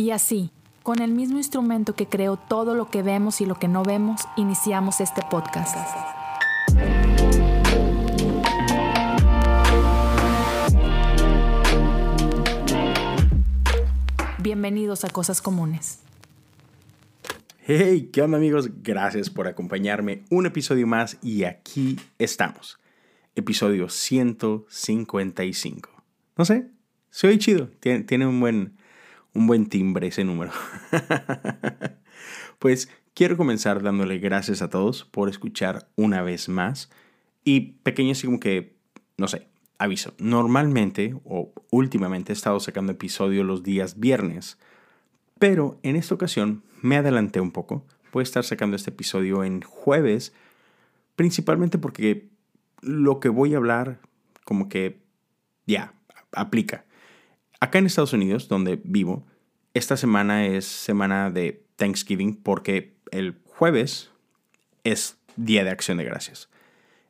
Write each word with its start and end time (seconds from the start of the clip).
Y 0.00 0.10
así, 0.12 0.50
con 0.82 1.02
el 1.02 1.12
mismo 1.12 1.36
instrumento 1.36 1.94
que 1.94 2.06
creó 2.06 2.38
todo 2.38 2.74
lo 2.74 2.88
que 2.88 3.02
vemos 3.02 3.42
y 3.42 3.44
lo 3.44 3.56
que 3.56 3.68
no 3.68 3.82
vemos, 3.82 4.22
iniciamos 4.34 5.02
este 5.02 5.20
podcast. 5.30 5.76
Bienvenidos 14.38 15.04
a 15.04 15.10
Cosas 15.10 15.42
Comunes. 15.42 15.98
Hey, 17.66 18.08
¿qué 18.10 18.22
onda 18.22 18.38
amigos? 18.38 18.70
Gracias 18.82 19.28
por 19.28 19.48
acompañarme 19.48 20.24
un 20.30 20.46
episodio 20.46 20.86
más 20.86 21.18
y 21.22 21.44
aquí 21.44 22.00
estamos. 22.18 22.78
Episodio 23.34 23.90
155. 23.90 25.90
No 26.38 26.46
sé, 26.46 26.70
se 27.10 27.26
oye 27.26 27.38
chido, 27.38 27.68
tiene, 27.80 28.04
tiene 28.04 28.26
un, 28.26 28.40
buen, 28.40 28.78
un 29.34 29.46
buen 29.46 29.66
timbre 29.66 30.08
ese 30.08 30.24
número. 30.24 30.52
pues 32.58 32.88
quiero 33.14 33.36
comenzar 33.36 33.82
dándole 33.82 34.18
gracias 34.18 34.62
a 34.62 34.70
todos 34.70 35.04
por 35.04 35.28
escuchar 35.28 35.88
una 35.96 36.22
vez 36.22 36.48
más 36.48 36.90
y 37.44 37.72
pequeño 37.82 38.12
así 38.12 38.26
como 38.26 38.40
que, 38.40 38.76
no 39.16 39.28
sé, 39.28 39.48
aviso, 39.78 40.14
normalmente 40.18 41.16
o 41.24 41.52
últimamente 41.70 42.32
he 42.32 42.34
estado 42.34 42.60
sacando 42.60 42.92
episodio 42.92 43.44
los 43.44 43.62
días 43.62 43.98
viernes, 43.98 44.58
pero 45.38 45.78
en 45.82 45.96
esta 45.96 46.14
ocasión 46.14 46.62
me 46.82 46.96
adelanté 46.96 47.40
un 47.40 47.50
poco. 47.50 47.86
Voy 48.12 48.22
a 48.22 48.24
estar 48.24 48.44
sacando 48.44 48.76
este 48.76 48.90
episodio 48.90 49.44
en 49.44 49.62
jueves, 49.62 50.34
principalmente 51.16 51.78
porque 51.78 52.28
lo 52.82 53.20
que 53.20 53.28
voy 53.28 53.54
a 53.54 53.58
hablar 53.58 54.00
como 54.44 54.68
que 54.68 55.00
ya 55.66 55.94
aplica. 56.32 56.84
Acá 57.60 57.78
en 57.78 57.84
Estados 57.84 58.14
Unidos, 58.14 58.48
donde 58.48 58.80
vivo, 58.82 59.26
esta 59.74 59.98
semana 59.98 60.46
es 60.46 60.64
semana 60.64 61.30
de 61.30 61.62
Thanksgiving 61.76 62.36
porque 62.36 62.94
el 63.10 63.38
jueves 63.44 64.10
es 64.82 65.18
Día 65.36 65.62
de 65.62 65.70
Acción 65.70 65.98
de 65.98 66.04
Gracias. 66.04 66.48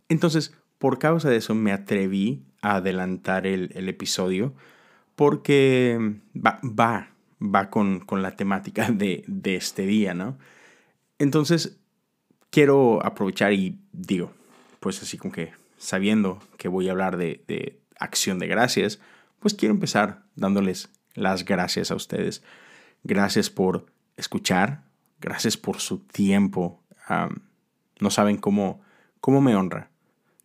Entonces, 0.08 0.52
por 0.78 0.98
causa 0.98 1.30
de 1.30 1.36
eso 1.36 1.54
me 1.54 1.70
atreví 1.70 2.42
a 2.62 2.76
adelantar 2.76 3.46
el, 3.46 3.88
episodio 3.88 4.52
porque 5.14 5.98
va, 6.34 6.58
va, 6.64 7.10
va 7.40 7.70
con, 7.70 8.04
la 8.10 8.34
temática 8.34 8.90
de, 8.90 9.24
este 9.44 9.86
día, 9.86 10.14
¿no? 10.14 10.36
Entonces, 11.20 11.78
quiero 12.50 13.06
aprovechar 13.06 13.52
y 13.52 13.78
digo, 13.92 14.32
pues 14.80 15.00
así 15.00 15.16
como 15.16 15.32
que 15.32 15.52
sabiendo 15.78 16.40
que 16.58 16.66
voy 16.66 16.88
a 16.88 16.90
hablar 16.90 17.16
de 17.16 17.78
acción 18.00 18.40
de 18.40 18.48
gracias, 18.48 18.98
pues 19.40 19.54
quiero 19.54 19.74
empezar 19.74 20.22
dándoles 20.36 20.88
las 21.14 21.44
gracias 21.44 21.90
a 21.90 21.96
ustedes. 21.96 22.42
Gracias 23.02 23.50
por 23.50 23.86
escuchar, 24.16 24.84
gracias 25.20 25.56
por 25.56 25.80
su 25.80 25.98
tiempo. 25.98 26.82
no 28.00 28.10
saben 28.10 28.36
cómo, 28.36 28.80
cómo 29.20 29.40
me 29.40 29.56
honra 29.56 29.90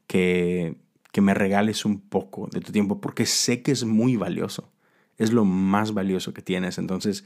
que, 0.08 0.76
que 1.12 1.22
me 1.22 1.34
regales 1.34 1.86
un 1.86 2.00
poco 2.02 2.50
de 2.52 2.62
tu 2.62 2.72
tiempo, 2.72 3.00
porque 3.00 3.26
sé 3.26 3.62
que 3.62 3.72
es 3.72 3.84
muy 3.84 4.16
valioso. 4.16 4.72
Es 5.18 5.32
lo 5.32 5.46
más 5.46 5.94
valioso 5.94 6.34
que 6.34 6.42
tienes. 6.42 6.78
Entonces, 6.78 7.24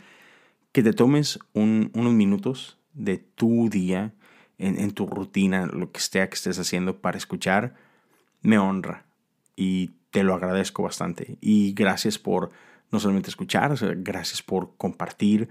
que 0.71 0.83
te 0.83 0.93
tomes 0.93 1.39
unos 1.53 2.13
minutos 2.13 2.77
de 2.93 3.17
tu 3.17 3.69
día, 3.69 4.13
en, 4.57 4.91
tu 4.91 5.07
rutina, 5.07 5.65
lo 5.67 5.91
que 5.91 6.01
sea 6.01 6.29
que 6.29 6.35
estés 6.35 6.59
haciendo 6.59 6.99
para 6.99 7.17
escuchar, 7.17 7.75
me 8.41 8.57
honra. 8.57 9.05
Y 9.55 9.91
te 10.11 10.23
lo 10.23 10.33
agradezco 10.33 10.83
bastante. 10.83 11.37
Y 11.41 11.73
gracias 11.73 12.17
por 12.17 12.51
no 12.91 12.99
solamente 12.99 13.29
escuchar, 13.29 13.75
gracias 13.97 14.41
por 14.41 14.75
compartir. 14.77 15.49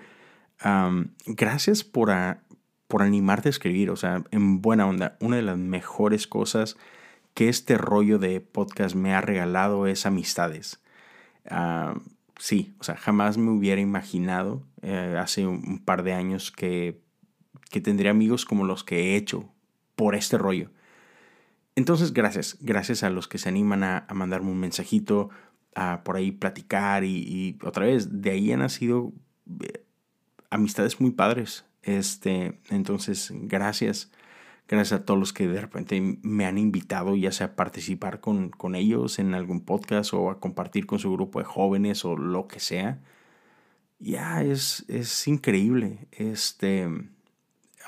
gracias 1.27 1.85
por, 1.85 2.11
por 2.89 3.03
animarte 3.03 3.49
a 3.49 3.51
escribir. 3.51 3.91
O 3.91 3.97
sea, 3.97 4.25
en 4.31 4.61
buena 4.61 4.87
onda, 4.87 5.17
una 5.21 5.37
de 5.37 5.43
las 5.43 5.59
mejores 5.59 6.27
cosas 6.27 6.77
que 7.35 7.49
este 7.49 7.79
rollo 7.79 8.19
de 8.19 8.41
podcast 8.41 8.97
me 8.97 9.15
ha 9.15 9.21
regalado 9.21 9.87
es 9.87 10.07
amistades. 10.07 10.81
Sí, 12.39 12.75
o 12.79 12.85
sea, 12.85 12.97
jamás 12.97 13.37
me 13.37 13.51
hubiera 13.51 13.81
imaginado 13.81 14.63
eh, 14.83 15.17
hace 15.21 15.45
un, 15.47 15.81
par 15.85 16.05
de 16.05 16.13
años 16.13 16.53
que, 16.53 17.01
que 17.69 17.81
tendría 17.81 18.13
amigos 18.13 18.45
como 18.45 18.65
los 18.65 18.85
que 18.85 18.97
he 18.97 19.17
hecho 19.17 19.53
por 19.97 20.15
este 20.15 20.39
rollo. 20.39 20.71
Entonces, 21.79 22.13
gracias, 22.13 22.59
gracias 22.61 23.05
a 23.05 23.11
los 23.11 23.29
que 23.29 23.39
se 23.39 23.49
animan 23.49 23.85
a, 23.85 24.05
mandarme 24.13 24.51
un 24.51 24.59
mensajito, 24.59 25.31
a 25.77 26.03
por 26.03 26.17
ahí 26.17 26.33
platicar 26.33 27.05
y, 27.05 27.57
otra 27.63 27.87
vez, 27.87 28.21
de 28.21 28.31
ahí 28.33 28.51
han 28.51 28.59
nacido 28.59 29.13
eh, 29.61 29.85
amistades 30.51 31.01
muy 31.01 31.13
padres. 31.13 31.67
Este, 31.85 32.59
entonces, 32.71 33.31
gracias. 33.33 34.11
Gracias 34.67 35.01
a 35.01 35.05
todos 35.05 35.21
los 35.21 35.33
que 35.33 35.47
de 35.47 35.61
repente 35.61 36.19
me 36.23 36.47
han 36.47 36.59
invitado, 36.59 37.15
ya 37.15 37.31
sea 37.31 37.47
a 37.47 37.55
participar 37.55 38.21
con, 38.21 38.51
con 38.51 38.75
ellos 38.75 39.21
en 39.21 39.35
algún 39.35 39.61
podcast 39.65 40.13
o 40.15 40.31
a 40.31 40.41
compartir 40.41 40.85
con 40.85 40.99
su 40.99 41.13
grupo 41.13 41.39
de 41.39 41.45
jóvenes 41.45 42.05
o 42.05 42.17
lo 42.17 42.49
que 42.49 42.59
sea. 42.59 43.01
Ya 44.01 44.43
es, 44.43 44.85
es 44.89 45.29
increíble. 45.29 46.09
Este, 46.11 46.89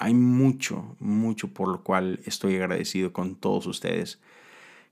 hay 0.00 0.14
mucho, 0.14 0.96
mucho 0.98 1.52
por 1.52 1.68
lo 1.68 1.84
cual 1.84 2.20
estoy 2.24 2.56
agradecido 2.56 3.12
con 3.12 3.36
todos 3.36 3.66
ustedes. 3.66 4.18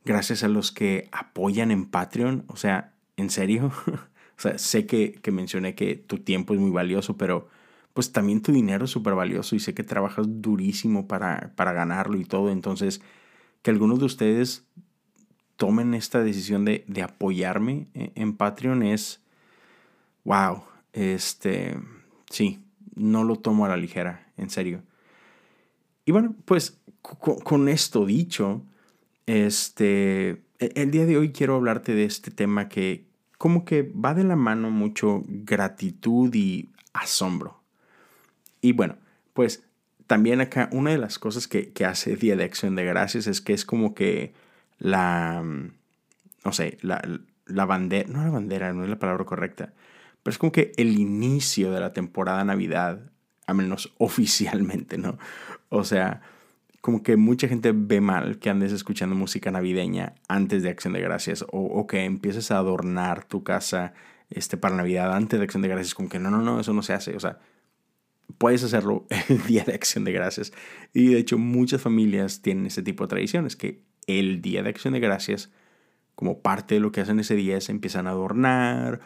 Gracias 0.05 0.45
a 0.45 0.49
los 0.49 0.71
que 0.71 1.09
apoyan 1.13 1.71
en 1.71 1.87
Patreon. 1.87 2.45
O 2.47 2.57
sea, 2.57 2.93
en 3.17 3.31
serio. 3.31 3.73
o 3.87 4.41
sea, 4.41 4.59
sé 4.59 4.87
que, 4.87 5.13
que 5.13 5.33
mencioné 5.33 5.75
que 5.75 5.97
tu 5.97 6.19
tiempo 6.19 6.53
es 6.53 6.61
muy 6.61 6.71
valioso, 6.71 7.17
pero 7.17 7.49
pues 7.95 8.13
también 8.13 8.43
tu 8.43 8.53
dinero 8.53 8.85
es 8.85 8.91
súper 8.91 9.15
valioso 9.15 9.57
y 9.57 9.61
sé 9.61 9.73
que 9.73 9.83
trabajas 9.83 10.27
durísimo 10.29 11.09
para, 11.09 11.53
para 11.57 11.73
ganarlo 11.73 12.19
y 12.19 12.25
todo. 12.25 12.51
Entonces, 12.51 13.01
que 13.63 13.71
algunos 13.71 13.99
de 13.99 14.05
ustedes 14.05 14.69
tomen 15.57 15.95
esta 15.95 16.23
decisión 16.23 16.67
de, 16.67 16.85
de 16.87 17.03
apoyarme 17.03 17.89
e, 17.95 18.13
en, 18.15 18.37
Patreon 18.37 18.83
es, 18.83 19.23
wow, 20.25 20.65
este, 20.93 21.79
sí, 22.31 22.63
no 22.95 23.25
lo 23.25 23.37
tomo 23.37 23.65
a 23.65 23.71
la 23.71 23.79
ligera, 23.79 24.31
en 24.37 24.51
serio. 24.51 24.83
Y 26.09 26.11
bueno, 26.11 26.35
pues 26.47 26.81
con, 27.03 27.69
esto 27.69 28.07
dicho, 28.07 28.63
este, 29.27 30.43
e, 30.59 30.73
el 30.75 30.91
día 30.91 31.05
de 31.05 31.19
hoy 31.19 31.33
quiero 31.33 31.57
hablarte 31.57 31.95
de 31.95 32.07
este 32.07 32.31
tema 32.31 32.71
que 32.71 33.05
como 33.37 33.67
que 33.67 33.83
va 33.83 34.15
de 34.15 34.25
la 34.25 34.35
mano 34.35 34.71
mucho 34.71 35.23
gratitud 35.27 36.35
y 36.35 36.71
asombro. 36.95 37.61
Y 38.63 38.73
bueno, 38.73 38.97
pues 39.35 39.65
también 40.07 40.41
acá 40.41 40.71
una 40.73 40.93
de 40.93 40.97
las 40.97 41.19
cosas 41.19 41.47
que, 41.47 41.75
hace 41.85 42.17
Día 42.17 42.37
de 42.37 42.45
Acción 42.45 42.75
de 42.75 42.87
Gracias 42.87 43.27
es 43.27 43.43
que 43.43 43.53
es 43.53 43.67
como 43.67 43.95
que 43.95 44.33
la, 44.79 45.43
mm, 45.45 45.73
no 46.43 46.53
sé, 46.55 46.79
la, 46.81 47.03
la 47.45 47.67
bandera, 47.67 48.09
no 48.09 48.25
la 48.25 48.31
bandera, 48.31 48.73
no 48.73 48.83
es 48.83 48.89
la 48.89 48.99
palabra 48.99 49.27
correcta, 49.27 49.75
pero 50.23 50.33
es 50.33 50.39
como 50.39 50.53
que 50.53 50.73
el 50.79 50.99
inicio 50.99 51.71
de 51.71 51.81
la 51.81 51.93
temporada 51.93 52.45
Navidad, 52.45 53.11
a 53.47 53.53
menos 53.53 53.93
oficialmente, 53.99 54.97
¿no? 54.97 55.19
O 55.69 55.85
sea, 55.85 56.21
como 56.81 57.03
que 57.03 57.17
mucha 57.17 57.49
gente 57.49 57.73
ve 57.75 58.01
mal 58.01 58.39
que 58.39 58.51
andes 58.51 58.73
escuchando 58.73 59.15
música 59.15 59.51
navideña 59.51 60.15
antes 60.29 60.63
de 60.63 60.71
Acción 60.71 60.93
de 60.93 61.01
Gracias 61.01 61.43
o, 61.43 61.61
o, 61.61 61.87
que 61.87 62.05
empieces 62.05 62.51
a 62.51 62.59
adornar 62.59 63.25
tu 63.25 63.43
casa 63.43 63.95
este, 64.31 64.57
para 64.57 64.77
Navidad 64.77 65.15
antes 65.15 65.39
de 65.39 65.45
Acción 65.45 65.63
de 65.63 65.69
Gracias, 65.69 65.95
como 65.95 66.09
que 66.09 66.19
no, 66.19 66.31
no, 66.31 66.43
no, 66.43 66.61
eso 66.61 66.73
no 66.73 66.83
se 66.83 66.93
hace. 66.93 67.17
O 67.17 67.21
sea, 67.21 67.39
puedes 68.37 68.63
hacerlo 68.63 69.07
el 69.29 69.43
día 69.45 69.65
de 69.65 69.75
acción 69.75 70.05
de 70.05 70.13
gracias. 70.13 70.53
Y 70.93 71.09
de 71.09 71.19
hecho 71.19 71.39
muchas 71.39 71.81
familias 71.81 72.43
tienen 72.43 72.67
ese 72.67 72.83
tipo 72.83 73.05
de 73.05 73.09
tradiciones, 73.09 73.57
que 73.57 73.83
el 74.07 74.43
día 74.43 74.63
de 74.63 74.71
acción 74.71 74.95
de 74.95 75.01
gracias, 75.01 75.51
como 76.15 76.41
parte 76.41 76.75
de 76.75 76.81
lo 76.81 76.93
que 76.93 77.01
hacen 77.01 77.21
ese 77.21 77.35
día, 77.35 77.57
es 77.57 77.69
empiezan 77.69 78.07
a 78.07 78.11
adornar 78.11 79.01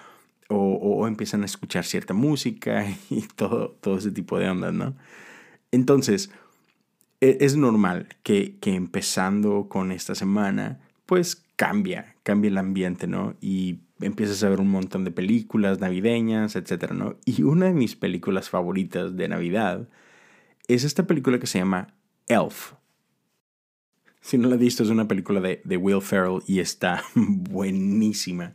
o, 0.48 1.06
empiezan 1.08 1.42
a 1.42 1.46
escuchar 1.46 1.84
cierta 1.84 2.12
música 2.12 2.86
y 3.10 3.22
todo, 3.22 3.70
todo 3.80 3.98
ese 3.98 4.10
tipo 4.10 4.38
de 4.38 4.50
ondas, 4.50 4.74
¿no? 4.74 4.96
Entonces, 5.70 6.30
es 7.22 7.56
normal 7.56 8.08
que, 8.22 8.58
que 8.58 8.74
empezando 8.74 9.68
con 9.68 9.92
esta 9.92 10.14
semana, 10.14 10.80
pues 11.06 11.44
cambia, 11.56 12.16
cambia 12.24 12.48
el 12.48 12.58
ambiente, 12.58 13.06
¿no? 13.06 13.36
Y 13.40 13.78
empiezas 14.00 14.42
a 14.42 14.48
ver 14.48 14.60
un 14.60 14.70
montón 14.70 15.04
de 15.04 15.12
películas 15.12 15.78
navideñas, 15.78 16.56
etcétera, 16.56 16.94
¿no? 16.94 17.16
Y 17.24 17.44
una 17.44 17.66
de 17.66 17.74
mis 17.74 17.94
películas 17.94 18.50
favoritas 18.50 19.16
de 19.16 19.28
Navidad 19.28 19.88
es 20.66 20.82
esta 20.82 21.06
película 21.06 21.38
que 21.38 21.46
se 21.46 21.60
llama 21.60 21.94
Elf. 22.26 22.72
Si 24.20 24.36
no 24.36 24.48
la 24.48 24.56
has 24.56 24.60
visto, 24.60 24.82
es 24.82 24.90
una 24.90 25.06
película 25.06 25.40
de, 25.40 25.62
de 25.64 25.76
Will 25.76 26.02
Ferrell 26.02 26.42
y 26.46 26.58
está 26.58 27.04
buenísima. 27.14 28.52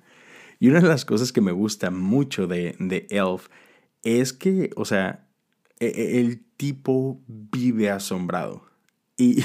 Y 0.59 0.69
una 0.69 0.81
de 0.81 0.87
las 0.87 1.05
cosas 1.05 1.31
que 1.31 1.41
me 1.41 1.53
gusta 1.53 1.89
mucho 1.89 2.47
de, 2.47 2.75
de 2.79 3.07
Elf 3.09 3.47
es 4.03 4.33
que, 4.33 4.71
o 4.75 4.83
sea, 4.83 5.26
e, 5.26 5.26
e, 5.26 5.26
el 5.79 6.43
tipo 6.57 7.21
vive 7.27 7.89
asombrado. 7.89 8.67
Y 9.17 9.43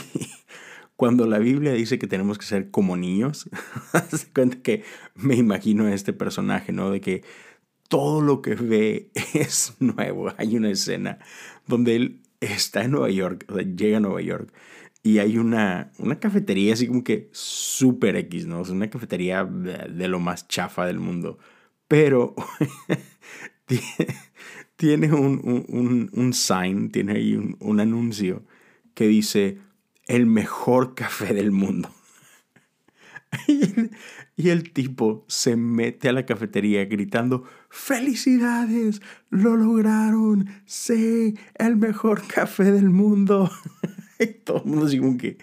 cuando 0.97 1.27
la 1.27 1.39
Biblia 1.39 1.73
dice 1.73 1.99
que 1.99 2.07
tenemos 2.07 2.39
que 2.39 2.47
ser 2.47 2.71
como 2.71 2.97
niños, 2.97 3.49
se 4.11 4.27
cuenta 4.33 4.61
que 4.63 4.85
me 5.15 5.35
imagino 5.35 5.87
a 5.87 5.95
este 5.95 6.13
personaje, 6.13 6.73
¿no? 6.73 6.91
De 6.91 7.01
que 7.01 7.23
todo 7.89 8.21
lo 8.21 8.43
que 8.43 8.55
ve 8.55 9.11
es 9.35 9.75
nuevo. 9.79 10.33
Hay 10.37 10.57
una 10.57 10.71
escena 10.71 11.19
donde 11.67 11.97
él 11.97 12.21
está 12.41 12.85
en 12.85 12.93
Nueva 12.93 13.11
York, 13.11 13.45
o 13.49 13.55
sea, 13.55 13.65
llega 13.65 13.99
a 13.99 14.01
Nueva 14.01 14.21
York 14.21 14.53
y 15.05 15.19
hay 15.19 15.39
una, 15.39 15.93
una 15.99 16.19
cafetería 16.19 16.75
así 16.75 16.87
como 16.87 17.03
que 17.03 17.29
súper 17.33 18.17
X, 18.17 18.47
¿no? 18.47 18.63
Es 18.63 18.71
una 18.71 18.89
cafetería 18.89 19.45
de 19.45 20.09
lo 20.09 20.21
más 20.21 20.47
chafa 20.47 20.87
del 20.87 21.01
mundo. 21.01 21.39
Pero 21.89 22.35
tiene 24.83 25.13
un, 25.13 26.11
un, 26.13 26.33
sign, 26.33 26.91
tiene 26.91 27.13
ahí 27.13 27.37
un, 27.37 27.57
un 27.61 27.79
anuncio 27.79 28.43
que 28.95 29.07
dice 29.07 29.59
el 30.09 30.27
mejor 30.27 30.97
café 30.97 31.33
del 31.33 31.53
mundo. 31.53 31.89
Y 34.35 34.49
el 34.49 34.73
tipo 34.73 35.25
se 35.29 35.57
mete 35.57 36.09
a 36.09 36.13
la 36.13 36.27
cafetería 36.27 36.87
gritando, 36.87 37.45
felicidades, 37.69 39.03
lo 39.31 39.57
lograron, 39.57 40.49
sí, 40.65 41.39
el 41.55 41.77
mejor 41.77 42.27
café 42.27 42.73
del 42.73 42.89
mundo. 42.89 43.53
y 44.19 44.27
todo 44.27 44.63
el 44.65 44.71
mundo 44.71 44.87
así 44.87 44.99
como 44.99 45.17
que, 45.17 45.37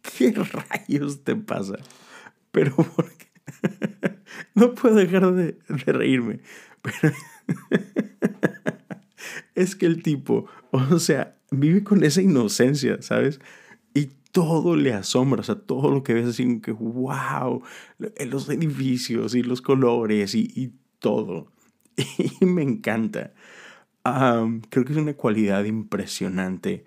¿qué 0.00 0.32
rayos 0.32 1.22
te 1.22 1.36
pasa? 1.36 1.76
Pero 2.50 2.76
porque 2.76 3.26
no 4.54 4.74
puedo 4.74 4.94
dejar 4.94 5.34
de, 5.34 5.58
de 5.68 5.92
reírme. 5.92 6.40
Pero 6.80 7.12
es 9.56 9.74
que 9.74 9.86
el 9.86 10.02
tipo, 10.02 10.46
o 10.70 10.98
sea, 11.00 11.36
vive 11.50 11.82
con 11.82 12.04
esa 12.04 12.22
inocencia, 12.22 13.02
¿sabes? 13.02 13.40
todo 14.36 14.76
le 14.76 14.92
asombra, 14.92 15.40
o 15.40 15.42
sea, 15.42 15.54
todo 15.54 15.90
lo 15.90 16.02
que 16.02 16.12
ves 16.12 16.26
así 16.26 16.60
que, 16.60 16.70
wow, 16.70 17.62
los 18.26 18.50
edificios 18.50 19.34
y 19.34 19.42
los 19.42 19.62
colores 19.62 20.34
y, 20.34 20.74
todo. 20.98 21.50
Y 22.40 22.44
me 22.44 22.60
encanta. 22.60 23.32
creo 24.04 24.84
que 24.84 24.92
es 24.92 24.98
una 24.98 25.14
cualidad 25.14 25.64
impresionante 25.64 26.84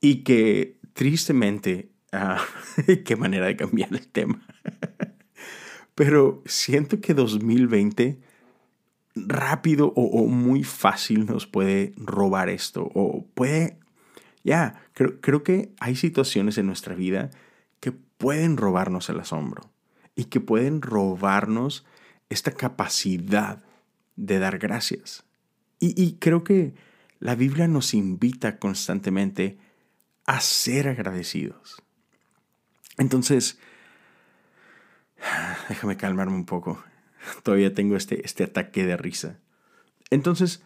y 0.00 0.22
que 0.22 0.78
tristemente, 0.94 1.90
uh, 2.14 2.94
qué 3.04 3.14
manera 3.14 3.44
de 3.44 3.56
cambiar 3.56 3.92
el 3.92 4.08
tema. 4.08 4.42
Pero 5.94 6.42
siento 6.46 7.02
que 7.02 7.12
2020 7.12 8.22
rápido 9.14 9.92
o, 9.96 10.26
muy 10.26 10.62
fácil 10.64 11.26
nos 11.26 11.46
puede 11.46 11.92
robar 11.96 12.48
esto 12.48 12.90
o 12.94 13.26
puede 13.34 13.78
ya, 14.42 14.82
creo, 14.94 15.20
creo 15.20 15.42
que 15.42 15.74
hay 15.80 15.96
situaciones 15.96 16.56
en 16.58 16.66
nuestra 16.66 16.94
vida 16.94 17.30
que 17.80 17.92
pueden 17.92 18.56
robarnos 18.56 19.08
el 19.10 19.20
asombro 19.20 19.70
y 20.14 20.24
que 20.24 20.40
pueden 20.40 20.82
robarnos 20.82 21.84
esta 22.30 22.52
capacidad 22.52 23.62
de 24.16 24.38
dar 24.38 24.58
gracias. 24.58 25.24
Y, 25.78 26.00
y, 26.00 26.14
creo 26.14 26.44
que 26.44 26.74
la 27.18 27.34
Biblia 27.34 27.68
nos 27.68 27.94
invita 27.94 28.58
constantemente 28.58 29.58
a 30.26 30.40
ser 30.40 30.88
agradecidos. 30.88 31.82
Entonces, 32.98 33.58
déjame 35.68 35.96
calmarme 35.96 36.34
un 36.34 36.46
poco. 36.46 36.82
Todavía 37.42 37.74
tengo 37.74 37.96
este, 37.96 38.24
este 38.24 38.44
ataque 38.44 38.84
de 38.84 38.96
risa. 38.96 39.38
Entonces, 40.10 40.62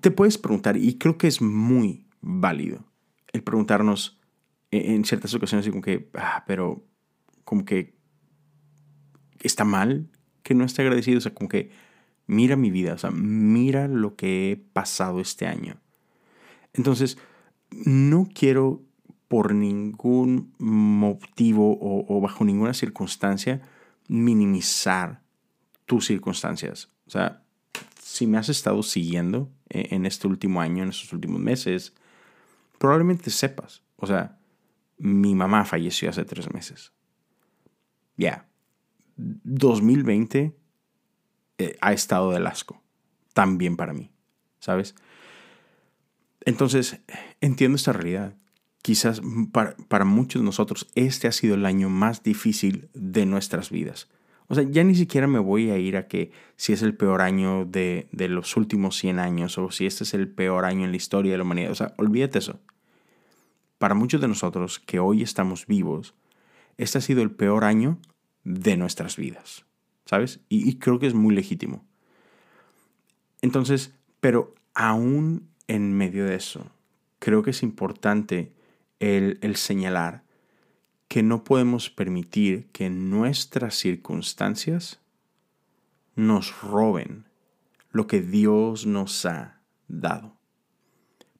te 0.00 0.10
puedes 0.10 0.38
preguntar, 0.38 0.76
y 0.76 0.98
creo 0.98 1.18
que 1.18 1.26
es 1.26 1.40
muy, 1.42 2.06
válido. 2.20 2.84
El 3.32 3.42
preguntarnos 3.42 4.20
en 4.70 5.04
ciertas 5.04 5.34
ocasiones, 5.34 5.68
como 5.68 5.82
que, 5.82 6.10
ah, 6.14 6.44
pero 6.46 6.84
como 7.44 7.64
que 7.64 7.94
está 9.40 9.64
mal 9.64 10.08
que 10.42 10.54
no 10.54 10.64
esté 10.64 10.82
agradecido. 10.82 11.18
O 11.18 11.20
sea, 11.20 11.34
como 11.34 11.48
que 11.48 11.70
mira 12.26 12.56
mi 12.56 12.70
vida, 12.70 12.94
o 12.94 12.98
sea, 12.98 13.10
mira 13.10 13.88
lo 13.88 14.16
que 14.16 14.52
he 14.52 14.56
pasado 14.56 15.20
este 15.20 15.46
año. 15.46 15.80
Entonces, 16.72 17.18
no 17.70 18.28
quiero 18.32 18.82
por 19.28 19.54
ningún 19.54 20.54
motivo 20.58 21.78
o, 21.80 22.20
bajo 22.20 22.44
ninguna 22.44 22.74
circunstancia 22.74 23.62
minimizar 24.08 25.19
tus 25.90 26.06
circunstancias. 26.06 26.88
O 27.04 27.10
sea, 27.10 27.42
si 28.00 28.24
me 28.28 28.38
has 28.38 28.48
estado 28.48 28.80
siguiendo 28.84 29.50
eh, 29.70 29.88
en 29.90 30.06
este 30.06 30.28
último 30.28 30.60
año, 30.60 30.84
en 30.84 30.90
estos 30.90 31.12
últimos 31.12 31.40
meses, 31.40 31.94
probablemente 32.78 33.28
sepas. 33.30 33.82
O 33.96 34.06
sea, 34.06 34.38
mi 34.98 35.34
mamá 35.34 35.64
falleció 35.64 36.08
hace 36.08 36.24
tres 36.24 36.54
meses. 36.54 36.92
Ya. 38.16 38.46
2020 39.16 40.56
eh, 41.58 41.76
ha 41.80 41.92
estado 41.92 42.30
del 42.30 42.46
asco. 42.46 42.80
También 43.34 43.76
para 43.76 43.92
mí. 43.92 44.12
¿Sabes? 44.60 44.94
Entonces, 46.44 47.00
entiendo 47.40 47.74
esta 47.74 47.92
realidad. 47.92 48.36
Quizás 48.82 49.20
para, 49.50 49.74
para, 49.88 50.04
muchos 50.04 50.40
de 50.40 50.46
nosotros 50.46 50.88
este 50.94 51.26
ha 51.26 51.32
sido 51.32 51.56
el 51.56 51.66
año 51.66 51.88
más 51.88 52.22
difícil 52.22 52.90
de 52.94 53.26
nuestras 53.26 53.70
vidas. 53.70 54.08
O 54.50 54.56
sea, 54.56 54.64
ya 54.64 54.82
ni 54.82 54.96
siquiera 54.96 55.28
me 55.28 55.38
voy 55.38 55.70
a 55.70 55.78
ir 55.78 55.96
a 55.96 56.08
que 56.08 56.32
si 56.56 56.72
es 56.72 56.82
el 56.82 56.96
peor 56.96 57.22
año 57.22 57.66
de, 57.66 58.08
de 58.10 58.28
los 58.28 58.56
últimos 58.56 58.96
100 58.96 59.20
años 59.20 59.56
o 59.58 59.70
si 59.70 59.86
este 59.86 60.02
es 60.02 60.12
el 60.12 60.26
peor 60.28 60.64
año 60.64 60.84
en 60.84 60.90
la 60.90 60.96
historia 60.96 61.30
de 61.30 61.38
la 61.38 61.44
humanidad. 61.44 61.70
O 61.70 61.76
sea, 61.76 61.94
olvídate 61.98 62.40
eso. 62.40 62.58
Para 63.78 63.94
muchos 63.94 64.20
de 64.20 64.26
nosotros 64.26 64.80
que 64.80 64.98
hoy 64.98 65.22
estamos 65.22 65.68
vivos, 65.68 66.16
este 66.78 66.98
ha 66.98 67.00
sido 67.00 67.22
el 67.22 67.30
peor 67.30 67.62
año 67.62 68.00
de 68.42 68.76
nuestras 68.76 69.16
vidas, 69.16 69.66
¿sabes? 70.04 70.40
Y, 70.48 70.78
creo 70.78 70.98
que 70.98 71.06
es 71.06 71.14
muy 71.14 71.32
legítimo. 71.32 71.84
Entonces, 73.42 73.94
pero 74.18 74.56
aún 74.74 75.48
en 75.68 75.92
medio 75.92 76.24
de 76.24 76.34
eso, 76.34 76.66
creo 77.20 77.44
que 77.44 77.50
es 77.50 77.62
importante 77.62 78.52
el, 78.98 79.38
el 79.42 79.54
señalar 79.54 80.24
que 81.10 81.24
no 81.24 81.42
podemos 81.42 81.90
permitir 81.90 82.68
que 82.68 82.88
nuestras 82.88 83.74
circunstancias 83.74 85.00
nos 86.14 86.60
roben 86.60 87.24
lo 87.90 88.06
que 88.06 88.20
Dios 88.20 88.86
nos 88.86 89.26
ha 89.26 89.60
dado. 89.88 90.36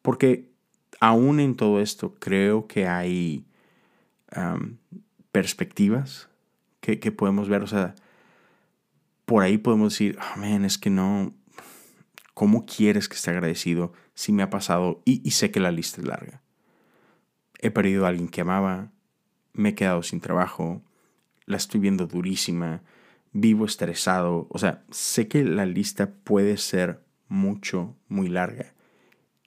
Porque 0.02 0.50
aún 0.99 1.38
en 1.38 1.55
todo 1.55 1.81
esto, 1.81 2.17
creo 2.19 2.67
que 2.67 2.88
hay 2.88 3.46
perspectivas 5.31 6.28
que, 6.81 6.96
podemos 7.12 7.49
ver. 7.49 7.62
O 7.62 7.69
sea, 7.69 7.94
por 9.25 9.44
ahí 9.44 9.56
podemos 9.56 9.93
decir, 9.93 10.19
oh, 10.37 10.43
es 10.43 10.78
que 10.78 10.90
no, 10.90 11.32
¿cómo 12.34 12.67
quieres 12.67 13.08
que 13.08 13.14
esté 13.14 13.31
agradecido 13.31 13.93
si 14.14 14.32
me 14.32 14.43
ha 14.43 14.50
pasado? 14.50 15.00
Y, 15.05 15.22
y 15.24 15.31
sé 15.31 15.53
que 15.53 15.60
la 15.60 15.70
lista 15.70 16.00
es 16.00 16.08
larga. 16.08 16.43
He 17.60 17.70
perdido 17.70 18.05
a 18.05 18.08
alguien 18.08 18.29
que 18.29 18.41
amaba, 18.41 18.91
me 19.52 19.70
he 19.70 19.74
quedado 19.74 20.02
sin 20.02 20.20
trabajo, 20.20 20.82
la 21.46 21.56
estoy 21.56 21.80
viendo 21.80 22.06
durísima, 22.06 22.82
vivo 23.32 23.64
estresado. 23.64 24.46
O 24.50 24.58
sea, 24.58 24.84
sé 24.90 25.28
que 25.28 25.44
la 25.44 25.66
lista 25.66 26.12
puede 26.24 26.56
ser 26.56 27.02
mucho, 27.28 27.96
muy 28.08 28.28
larga. 28.28 28.74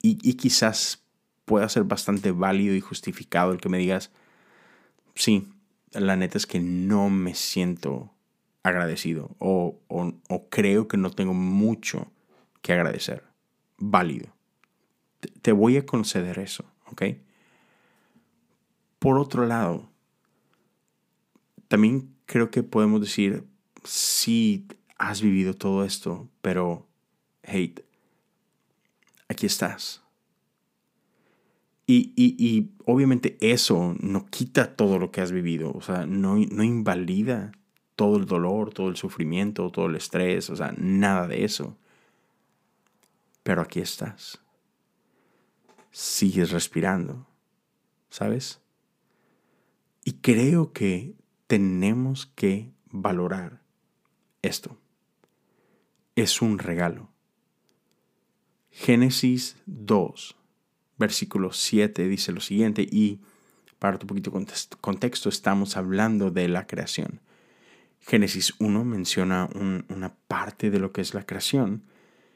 Y, 0.02 0.18
y 0.22 0.34
quizás 0.34 1.04
pueda 1.44 1.68
ser 1.68 1.84
bastante 1.84 2.32
válido 2.32 2.74
y 2.74 2.80
justificado 2.80 3.52
el 3.52 3.60
que 3.60 3.68
me 3.68 3.78
digas, 3.78 4.10
sí, 5.14 5.52
la 5.92 6.16
neta 6.16 6.38
es 6.38 6.46
que 6.46 6.60
no 6.60 7.10
me 7.10 7.34
siento 7.34 8.10
agradecido 8.62 9.36
o, 9.38 9.78
o, 9.88 10.48
creo 10.48 10.88
que 10.88 10.96
no 10.96 11.10
tengo 11.10 11.34
mucho 11.34 12.10
que 12.62 12.72
agradecer. 12.72 13.24
Válido. 13.76 14.34
Te, 15.20 15.28
te 15.28 15.52
voy 15.52 15.76
a 15.76 15.86
conceder 15.86 16.38
eso, 16.38 16.64
¿ok? 16.90 17.02
Por 18.98 19.18
otro 19.18 19.46
lado, 19.46 19.90
también 21.74 22.14
creo 22.26 22.52
que 22.52 22.62
podemos 22.62 23.00
decir, 23.00 23.42
sí, 23.82 24.64
has 24.96 25.20
vivido 25.20 25.54
todo 25.54 25.84
esto, 25.84 26.28
pero, 26.40 26.86
hey, 27.42 27.74
aquí 29.28 29.46
estás 29.46 30.04
y, 31.84 32.12
y, 32.14 32.36
y, 32.38 32.70
obviamente 32.86 33.36
eso 33.40 33.96
no 33.98 34.24
quita 34.26 34.76
todo 34.76 35.00
lo 35.00 35.10
que 35.10 35.20
has 35.20 35.32
vivido, 35.32 35.72
o 35.72 35.80
sea, 35.80 36.06
no, 36.06 36.36
no 36.36 36.62
invalida 36.62 37.50
todo 37.96 38.18
el 38.18 38.26
dolor, 38.26 38.72
todo 38.72 38.88
el 38.88 38.94
sufrimiento, 38.94 39.68
todo 39.70 39.86
el 39.86 39.96
estrés, 39.96 40.50
o 40.50 40.54
sea, 40.54 40.72
nada 40.78 41.26
de 41.26 41.44
eso. 41.44 41.76
Pero 43.42 43.62
aquí 43.62 43.80
estás. 43.80 44.38
Sigues 45.90 46.52
respirando, 46.52 47.26
¿sabes? 48.10 48.60
Y 50.04 50.12
creo 50.12 50.72
que 50.72 51.16
tenemos 51.54 52.26
que 52.34 52.72
valorar 52.90 53.62
esto. 54.42 54.76
Es 56.16 56.42
un 56.42 56.58
regalo. 56.58 57.12
Génesis 58.72 59.56
2 59.66 60.36
versículo 60.98 61.52
7 61.52 62.08
dice 62.08 62.32
lo 62.32 62.40
siguiente, 62.40 62.82
y 62.82 63.20
para 63.78 64.00
tu 64.00 64.06
poquito 64.08 64.32
contexto, 64.80 65.28
estamos 65.28 65.76
hablando 65.76 66.32
de 66.32 66.48
la 66.48 66.66
creación. 66.66 67.20
Génesis 68.00 68.54
1 68.58 68.84
menciona 68.84 69.48
una 69.54 70.12
parte 70.26 70.72
de 70.72 70.80
lo 70.80 70.92
que 70.92 71.02
es 71.02 71.14
la 71.14 71.24
creación. 71.24 71.84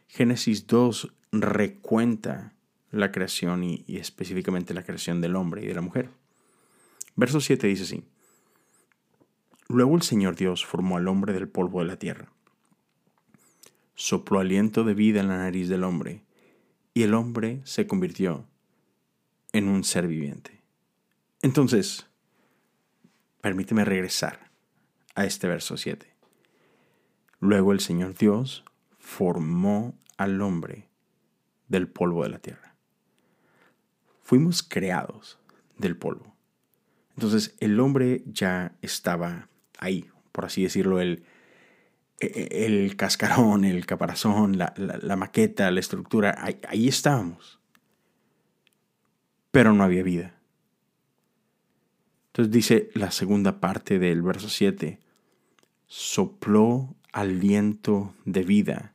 Génesis 0.06 0.68
2 0.68 1.12
recuenta 1.32 2.54
la 2.92 3.10
creación 3.10 3.64
y, 3.64 3.82
y, 3.88 3.96
específicamente 3.96 4.74
la 4.74 4.84
creación 4.84 5.20
del 5.20 5.34
hombre 5.34 5.64
y 5.64 5.66
de 5.66 5.74
la 5.74 5.80
mujer. 5.80 6.10
Verso 7.16 7.40
7 7.40 7.66
dice 7.66 7.82
así. 7.82 8.04
Luego 9.68 9.96
el 9.96 10.02
Señor 10.02 10.34
Dios 10.34 10.64
formó 10.64 10.96
al 10.96 11.08
hombre 11.08 11.34
del 11.34 11.46
polvo 11.46 11.80
de 11.80 11.86
la 11.86 11.98
tierra. 11.98 12.32
Sopló 13.94 14.40
aliento 14.40 14.82
de 14.82 14.94
vida 14.94 15.20
en 15.20 15.28
la 15.28 15.36
nariz 15.36 15.68
del 15.68 15.84
hombre 15.84 16.24
y 16.94 17.02
el 17.02 17.12
hombre 17.12 17.60
se 17.64 17.86
convirtió 17.86 18.46
en 19.52 19.68
un 19.68 19.84
ser 19.84 20.06
viviente. 20.06 20.62
Entonces, 21.42 22.06
permíteme 23.42 23.84
regresar 23.84 24.50
a 25.14 25.26
este 25.26 25.48
verso 25.48 25.76
7. 25.76 26.14
Luego 27.40 27.72
el 27.72 27.80
Señor 27.80 28.14
Dios 28.14 28.64
formó 28.98 29.98
al 30.16 30.40
hombre 30.40 30.88
del 31.68 31.88
polvo 31.88 32.22
de 32.22 32.30
la 32.30 32.38
tierra. 32.38 32.74
Fuimos 34.22 34.62
creados 34.62 35.38
del 35.76 35.96
polvo. 35.96 36.34
Entonces 37.16 37.54
el 37.60 37.78
hombre 37.80 38.22
ya 38.26 38.76
estaba 38.80 39.48
ahí, 39.78 40.10
por 40.32 40.44
así 40.44 40.62
decirlo, 40.62 41.00
el, 41.00 41.24
el 42.18 42.96
cascarón, 42.96 43.64
el 43.64 43.86
caparazón, 43.86 44.58
la, 44.58 45.16
maqueta, 45.16 45.70
la 45.70 45.80
estructura, 45.80 46.36
ahí, 46.38 46.58
ahí 46.68 46.88
estábamos. 46.88 47.58
Pero 49.50 49.72
no 49.72 49.84
había 49.84 50.02
vida. 50.02 50.34
Entonces 52.28 52.52
dice 52.52 52.90
la 52.94 53.10
segunda 53.10 53.60
parte 53.60 53.98
del 53.98 54.22
verso 54.22 54.48
7, 54.48 55.00
sopló 55.86 56.94
aliento 57.12 58.14
de 58.24 58.42
vida 58.42 58.94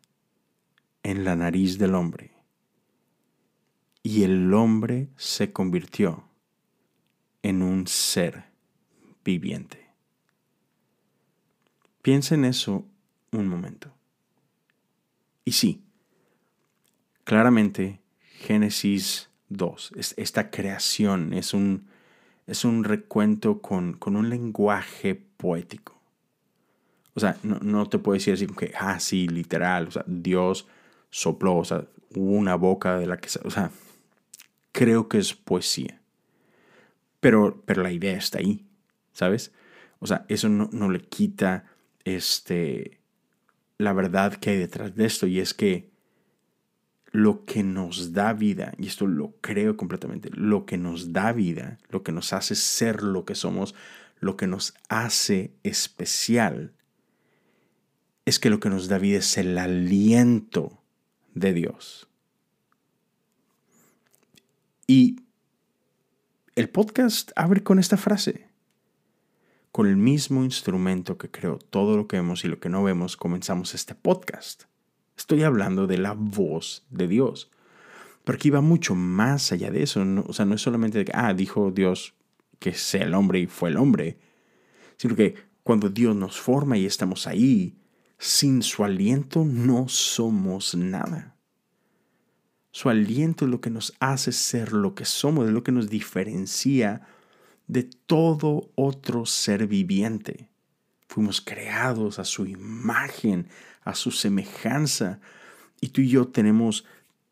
en 1.02 1.26
la 1.26 1.36
nariz 1.36 1.78
del 1.78 1.96
hombre 1.96 2.34
y 4.04 4.24
el 4.24 4.54
hombre 4.54 5.10
se 5.16 5.54
convirtió 5.54 6.26
en 7.42 7.62
un 7.62 7.88
ser 7.88 8.46
viviente. 9.24 9.83
Piensa 12.04 12.36
en 12.36 12.44
eso 12.44 12.86
un 13.32 13.48
momento. 13.48 13.90
Y 15.46 15.54
sí, 15.54 15.82
claramente 17.24 18.02
Génesis 18.40 19.30
2, 19.48 19.94
esta 20.18 20.52
creación 20.52 21.34
es 21.34 21.54
un, 21.54 21.88
es 22.46 22.66
un 22.66 22.84
recuento 22.84 23.62
con, 23.62 23.94
con, 23.94 24.18
un 24.18 24.30
lenguaje 24.30 25.16
poético. 25.16 25.98
O 27.14 27.22
sea, 27.22 27.38
no, 27.42 27.88
te 27.88 28.00
puedo 28.00 28.16
decir 28.16 28.34
así 28.34 28.48
como 28.48 28.60
que, 28.60 28.74
ah, 28.78 29.00
sí, 29.00 29.30
literal, 29.30 29.88
o 29.88 29.92
sea, 29.92 30.04
Dios 30.06 30.68
sopló, 31.10 31.56
o 31.56 31.66
sea, 31.66 31.86
hubo 32.16 32.32
una 32.32 32.56
boca 32.56 32.98
de 32.98 33.08
la 33.08 33.16
que, 33.16 33.30
o 33.46 33.50
sea, 33.50 33.72
creo 34.74 35.08
que 35.08 35.20
es 35.20 35.34
poesía. 35.34 36.02
Pero, 37.22 37.64
pero 37.66 37.82
la 37.82 37.94
idea 37.94 38.18
está 38.18 38.40
ahí, 38.40 38.66
¿sabes? 39.14 39.54
O 40.00 40.08
sea, 40.08 40.26
eso 40.28 40.50
no, 40.50 40.70
no 40.74 40.90
le 40.90 41.00
quita 41.00 41.64
este, 42.06 43.00
la 43.78 43.94
verdad 43.94 44.36
que 44.36 44.52
hay 44.52 44.58
detrás 44.58 44.96
de 44.96 45.06
esto 45.06 45.28
y 45.28 45.40
es 45.40 45.54
que 45.54 45.92
lo 47.12 47.46
que 47.46 47.62
nos 47.62 48.14
da 48.14 48.34
vida, 48.34 48.74
y 48.80 48.88
esto 48.88 49.06
lo 49.06 49.36
creo 49.40 49.78
completamente, 49.78 50.30
lo 50.34 50.66
que 50.66 50.78
nos 50.78 51.14
da 51.14 51.32
vida, 51.32 51.78
lo 51.90 52.02
que 52.02 52.12
nos 52.12 52.34
hace 52.34 52.56
ser 52.56 53.04
lo 53.04 53.24
que 53.24 53.36
somos, 53.36 53.76
lo 54.20 54.36
que 54.36 54.48
nos 54.48 54.74
hace 54.90 55.54
especial, 55.62 56.74
es 58.26 58.40
que 58.40 58.50
lo 58.50 58.60
que 58.60 58.70
nos 58.70 58.88
da 58.88 58.98
vida 58.98 59.20
es 59.20 59.38
el 59.38 59.58
aliento 59.58 60.82
de 61.36 61.54
Dios. 61.54 62.08
Y 64.88 65.18
el 66.56 66.70
podcast 66.70 67.32
abre 67.36 67.64
con 67.64 67.80
esta 67.80 67.98
frase 67.98 68.53
con 69.74 69.88
el 69.88 69.98
mismo 69.98 70.44
instrumento 70.44 71.18
que 71.18 71.32
creó 71.32 71.58
todo 71.58 71.98
lo 71.98 72.08
que 72.08 72.18
vemos 72.18 72.46
y 72.46 72.48
lo 72.48 72.60
que 72.60 72.70
no 72.70 72.84
vemos, 72.84 73.18
comenzamos 73.18 73.74
este 73.74 73.96
podcast. 73.96 74.66
Estoy 75.18 75.42
hablando 75.42 75.88
de 75.88 75.98
la 75.98 76.14
voz 76.14 76.86
de 76.92 77.08
Dios. 77.08 77.50
Pero 78.24 78.36
aquí 78.36 78.52
va 78.52 78.62
mucho 78.62 78.94
más 78.94 79.52
allá 79.52 79.72
de 79.72 79.82
eso. 79.82 80.06
o 80.28 80.32
sea, 80.32 80.46
no 80.46 80.54
es 80.54 80.62
solamente 80.62 81.04
que, 81.04 81.12
ah, 81.16 81.34
dijo 81.34 81.72
Dios 81.72 82.14
que 82.60 82.76
sea 82.76 83.02
el 83.02 83.16
hombre 83.16 83.40
y 83.40 83.48
fue 83.48 83.72
el 83.72 83.78
hombre. 83.78 84.20
Sino 84.98 85.16
que 85.16 85.34
cuando 85.64 85.90
Dios 85.90 86.16
nos 86.16 86.40
forma 86.40 86.78
y 86.78 86.86
estamos 86.86 87.26
ahí, 87.26 87.76
sin 88.20 88.62
su 88.62 88.84
aliento 88.84 89.44
no 89.44 89.88
somos 89.88 90.76
nada. 90.76 91.36
Su 92.70 92.90
aliento 92.90 93.46
es 93.46 93.52
lo 93.52 93.60
que 93.60 93.72
nos 93.72 93.96
hace 94.00 94.34
ser 94.34 94.72
lo 94.72 94.94
que 94.94 95.06
somos, 95.06 95.48
es 95.48 95.52
lo 95.52 95.64
que 95.64 95.72
nos 95.72 95.90
diferencia 95.90 97.08
de 97.68 97.84
todo 97.84 98.72
otro 98.76 99.26
ser 99.26 99.68
viviente. 99.68 100.50
Fuimos 101.08 101.42
creados 101.42 102.20
a 102.20 102.26
su 102.26 102.46
imagen, 102.46 103.48
a 103.84 103.96
su 103.96 104.12
semejanza. 104.12 105.20
Y 105.82 105.90
tú 105.90 106.02
y 106.02 106.10
yo 106.10 106.28
tenemos, 106.28 106.86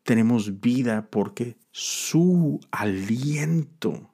tenemos 0.03 0.61
vida 0.61 1.07
porque 1.09 1.57
su 1.71 2.59
aliento 2.71 4.11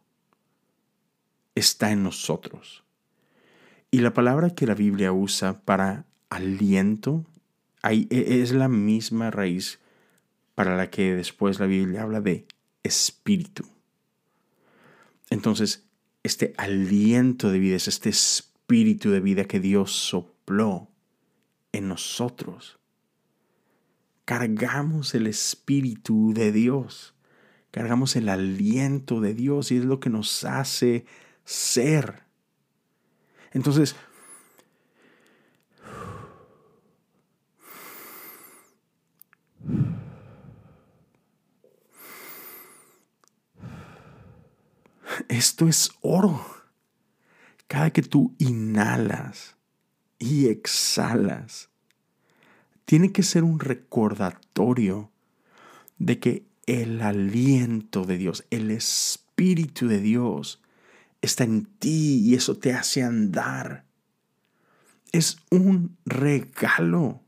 está 1.55 1.91
en 1.91 2.03
nosotros. 2.03 2.83
Y 3.89 3.99
la 3.99 4.13
palabra 4.13 4.51
que 4.51 4.67
la 4.67 4.75
Biblia 4.75 5.11
usa 5.11 5.61
para 5.61 6.05
aliento 6.29 7.25
e, 7.83 8.07
es 8.09 8.51
la 8.51 8.67
misma 8.67 9.31
raíz 9.31 9.79
para 10.55 10.75
la 10.75 10.89
que 10.89 11.15
después 11.15 11.59
la 11.59 11.65
Biblia 11.65 12.03
habla 12.03 12.21
de 12.21 12.47
espíritu. 12.83 13.65
Entonces, 15.29 15.86
este 16.27 16.53
aliento 16.57 17.49
de 17.51 17.59
vida, 17.59 17.75
es 17.75 17.87
este 17.87 18.09
espíritu 18.09 19.09
de 19.09 19.19
vida 19.19 19.45
que 19.45 19.59
Dios 19.59 19.91
sopló 19.91 20.91
en 21.71 21.87
nosotros. 21.87 22.79
Cargamos 24.25 25.15
el 25.15 25.25
espíritu 25.25 26.33
de 26.33 26.51
Dios, 26.51 27.15
cargamos 27.71 28.15
el 28.15 28.29
aliento 28.29 29.21
de 29.21 29.33
Dios 29.33 29.71
y 29.71 29.77
es 29.77 29.85
lo 29.85 29.99
que 29.99 30.09
nos 30.09 30.43
hace 30.43 31.05
ser. 31.45 32.23
Entonces, 33.51 33.95
Esto 45.29 45.67
es 45.67 45.91
oro. 46.01 46.45
Cada 47.67 47.91
que 47.91 48.01
tú 48.01 48.33
inhalas 48.37 49.55
y 50.19 50.47
exhalas, 50.47 51.69
tiene 52.85 53.11
que 53.11 53.23
ser 53.23 53.43
un 53.43 53.59
recordatorio 53.59 55.11
de 55.99 56.19
que 56.19 56.47
el 56.65 57.01
aliento 57.01 58.05
de 58.05 58.17
Dios, 58.17 58.45
el 58.51 58.71
Espíritu 58.71 59.87
de 59.87 59.99
Dios 59.99 60.61
está 61.21 61.43
en 61.43 61.65
ti 61.65 62.21
y 62.23 62.35
eso 62.35 62.57
te 62.57 62.73
hace 62.73 63.03
andar. 63.03 63.85
Es 65.11 65.37
un 65.49 65.97
regalo. 66.05 67.21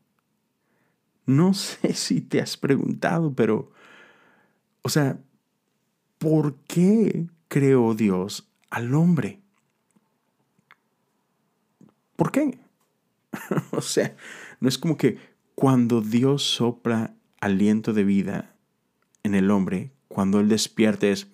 No 1.26 1.54
sé 1.54 1.94
si 1.94 2.22
te 2.22 2.42
has 2.42 2.56
preguntado, 2.56 3.34
pero, 3.34 3.72
o 4.84 4.90
sea, 4.90 5.20
¿por 6.18 6.56
qué 6.64 7.28
creó 7.50 7.94
Dios 7.94 8.50
al 8.70 8.96
hombre. 8.96 9.42
¿Por 12.16 12.32
qué? 12.32 12.58
o 13.72 13.82
sea, 13.82 14.16
no 14.62 14.70
es 14.70 14.78
como 14.78 14.96
que 14.96 15.18
cuando 15.56 16.00
Dios 16.00 16.44
sopla 16.44 17.14
aliento 17.42 17.92
de 17.92 18.06
vida 18.06 18.56
en 19.24 19.36
el 19.36 19.52
hombre, 19.52 19.92
cuando 20.08 20.40
él 20.40 20.48
despierta 20.48 21.08
es, 21.08 21.28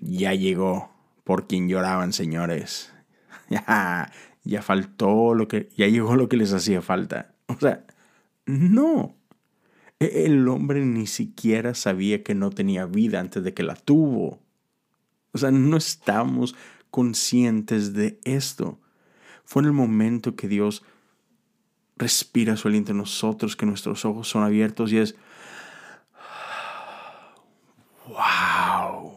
ya 0.00 0.32
llegó 0.32 0.90
por 1.24 1.46
quien 1.46 1.68
lloraban, 1.68 2.12
señores. 2.12 2.92
Ya, 3.50 4.12
ya 4.44 4.60
faltó 4.60 5.32
lo 5.32 5.48
que, 5.48 5.70
ya 5.74 5.86
llegó 5.86 6.16
lo 6.16 6.28
que 6.28 6.36
les 6.36 6.52
hacía 6.52 6.82
falta. 6.82 7.34
O 7.46 7.58
sea, 7.58 7.82
no. 8.44 9.16
E-, 10.00 10.26
el 10.26 10.46
hombre 10.48 10.84
ni 10.84 11.06
siquiera 11.06 11.74
sabía 11.74 12.22
que 12.22 12.34
no 12.34 12.50
tenía 12.50 12.84
vida 12.84 13.20
antes 13.20 13.42
de 13.42 13.54
que 13.54 13.62
la 13.62 13.74
tuvo. 13.74 14.38
O 15.32 15.38
sea, 15.38 15.50
no 15.50 15.76
estamos 15.76 16.54
conscientes 16.90 17.92
de 17.92 18.20
esto. 18.24 18.80
Fue 19.44 19.62
en 19.62 19.66
el 19.66 19.72
momento 19.72 20.36
que 20.36 20.48
Dios 20.48 20.82
respira 21.96 22.56
su 22.56 22.68
aliento 22.68 22.92
en 22.92 22.98
nosotros, 22.98 23.56
que 23.56 23.66
nuestros 23.66 24.04
ojos 24.04 24.28
son 24.28 24.42
abiertos 24.44 24.92
y 24.92 24.98
es, 24.98 25.16
wow. 28.06 29.12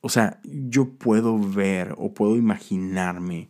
O 0.00 0.08
sea, 0.08 0.40
yo 0.44 0.90
puedo 0.90 1.38
ver 1.38 1.94
o 1.96 2.12
puedo 2.12 2.36
imaginarme 2.36 3.48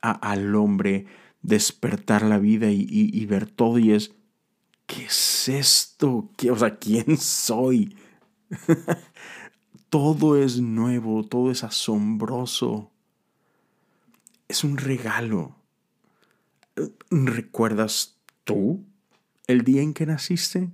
al 0.00 0.54
hombre 0.56 1.06
despertar 1.42 2.22
la 2.22 2.38
vida 2.38 2.68
y, 2.70 3.26
ver 3.26 3.46
todo 3.46 3.78
y 3.78 3.92
es, 3.92 4.14
¿qué 4.86 5.04
es 5.04 5.48
esto? 5.48 6.30
¿Qué, 6.36 6.50
o 6.50 6.56
sea, 6.56 6.76
¿quién 6.76 7.18
soy? 7.18 7.96
todo 9.92 10.38
es 10.38 10.58
nuevo, 10.58 11.22
todo 11.22 11.50
es 11.50 11.64
asombroso. 11.64 12.90
Es 14.48 14.64
un 14.64 14.78
regalo. 14.78 15.54
¿Recuerdas 17.10 18.16
tú 18.44 18.86
el 19.46 19.64
día 19.64 19.82
en 19.82 19.92
que 19.92 20.06
naciste? 20.06 20.70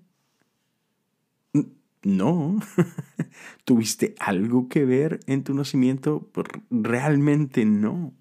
No. 2.05 2.61
¿Tuviste 3.65 4.15
algo 4.21 4.69
que 4.69 4.85
ver 4.85 5.19
en 5.27 5.43
tu 5.43 5.53
nacimiento? 5.53 6.31
Realmente 6.71 7.65
no. 7.65 8.15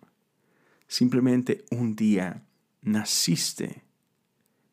Simplemente 0.87 1.63
un 1.69 1.95
día 1.95 2.43
naciste. 2.81 3.83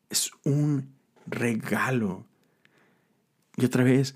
Es 0.09 0.31
un 0.43 0.89
regalo. 1.27 2.25
Y 3.57 3.65
otra 3.65 3.83
vez, 3.83 4.15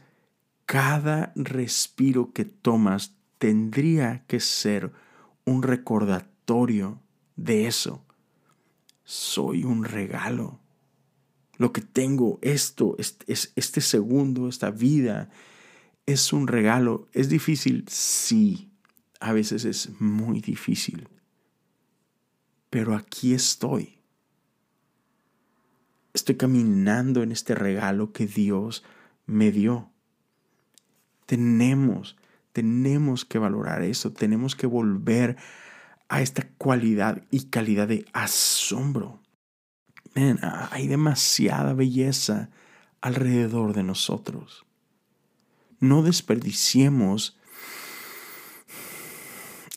cada 0.70 1.32
respiro 1.36 2.32
que 2.32 2.46
tomas 2.46 3.16
tendría 3.40 4.24
que 4.28 4.40
ser 4.40 4.92
un 5.44 5.64
recordatorio 5.64 7.02
de 7.36 7.66
eso. 7.66 8.06
Soy 9.04 9.64
un 9.64 9.84
regalo. 9.84 10.60
Lo 11.58 11.74
que 11.74 11.82
tengo, 11.82 12.38
esto, 12.44 12.96
este 13.28 13.82
segundo, 13.82 14.48
esta 14.48 14.70
vida, 14.70 15.32
es 16.06 16.32
un 16.34 16.48
regalo. 16.48 17.08
¿Es 17.14 17.30
difícil? 17.30 17.86
Sí, 17.90 18.70
a 19.20 19.34
veces 19.34 19.66
es 19.66 20.00
muy 20.00 20.40
difícil 20.40 21.10
pero 22.70 22.96
aquí 22.96 23.34
estoy. 23.34 24.00
Estoy 26.14 26.36
caminando 26.36 27.24
en 27.24 27.32
este 27.32 27.56
regalo 27.56 28.12
que 28.12 28.28
Dios 28.28 28.84
me 29.26 29.52
dio. 29.52 29.89
Tenemos, 31.30 32.18
tenemos 32.54 33.24
que 33.24 33.38
valorar 33.38 33.84
eso, 33.84 34.12
tenemos 34.12 34.56
que 34.56 34.66
volver 34.66 35.38
a 36.08 36.24
esta 36.24 36.48
cualidad 36.58 37.22
y 37.30 37.52
calidad 37.52 37.88
de 37.88 38.08
asombro. 38.14 39.22
hay 40.72 40.88
demasiada 40.88 41.76
belleza 41.76 42.50
alrededor 43.00 43.74
de 43.74 43.84
nosotros. 43.84 44.66
No 45.80 46.02
desperdiciemos 46.02 47.38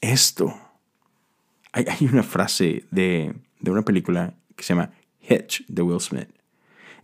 esto. 0.00 0.58
Hay, 1.74 2.08
una 2.10 2.22
frase 2.22 2.86
de, 2.90 3.34
una 3.60 3.82
película 3.82 4.32
que 4.56 4.62
se 4.62 4.72
llama 4.72 4.90
Hitch 5.20 5.66
de 5.66 5.82
Will 5.82 6.00
Smith. 6.00 6.30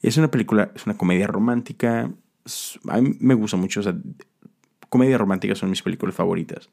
Es 0.01 0.17
una 0.17 0.31
película, 0.31 0.73
es 0.75 0.87
una 0.87 0.97
comedia 0.97 1.27
romántica. 1.27 2.11
A 2.89 3.01
mí 3.03 3.15
me 3.21 3.35
gusta 3.35 3.59
mucho. 3.59 3.81
O 3.81 3.83
comedias 4.89 5.21
románticas 5.21 5.59
son 5.59 5.71
mis 5.71 5.83
películas 5.83 6.15
favoritas. 6.15 6.71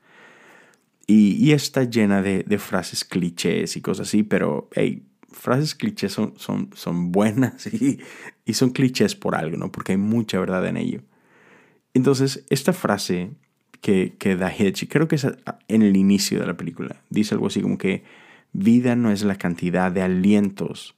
Y, 1.08 1.52
está 1.52 1.84
llena 1.84 2.24
de, 2.24 2.58
frases 2.58 3.06
clichés 3.06 3.78
y 3.78 3.82
cosas 3.82 4.08
así, 4.08 4.24
pero 4.24 4.70
hey, 4.74 5.04
frases 5.32 5.76
clichés 5.76 6.12
son, 6.14 7.12
buenas 7.12 7.68
y, 7.74 8.00
y, 8.44 8.54
son 8.54 8.72
clichés 8.72 9.16
por 9.16 9.36
algo, 9.36 9.56
¿no? 9.58 9.72
Porque 9.72 9.92
hay 9.92 9.98
mucha 10.00 10.40
verdad 10.40 10.66
en 10.66 10.78
ello. 10.78 11.02
Entonces, 11.94 12.46
esta 12.50 12.74
frase 12.74 13.32
que, 13.82 14.36
da 14.36 14.52
Hitch, 14.52 14.88
creo 14.90 15.08
que 15.08 15.16
es 15.16 15.28
en 15.68 15.82
el 15.84 15.96
inicio 15.96 16.40
de 16.40 16.48
la 16.48 16.58
película, 16.58 17.04
dice 17.12 17.36
algo 17.36 17.48
así 17.48 17.62
como 17.62 17.78
que 17.78 18.04
vida 18.52 18.96
no 18.96 19.12
es 19.12 19.24
la 19.24 19.36
cantidad 19.36 19.92
de 19.92 20.02
alientos 20.02 20.96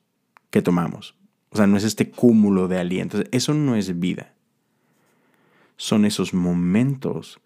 que 0.52 0.62
tomamos. 0.62 1.16
O 1.50 1.58
sea, 1.58 1.68
no 1.68 1.76
es 1.76 1.84
este 1.84 2.10
cúmulo 2.10 2.68
de 2.68 2.78
alientos. 2.78 3.26
Eso 3.32 3.54
no 3.54 3.76
es 3.76 4.00
vida. 4.00 4.34
Son 5.78 6.06
esos 6.06 6.34
momentos 6.34 7.40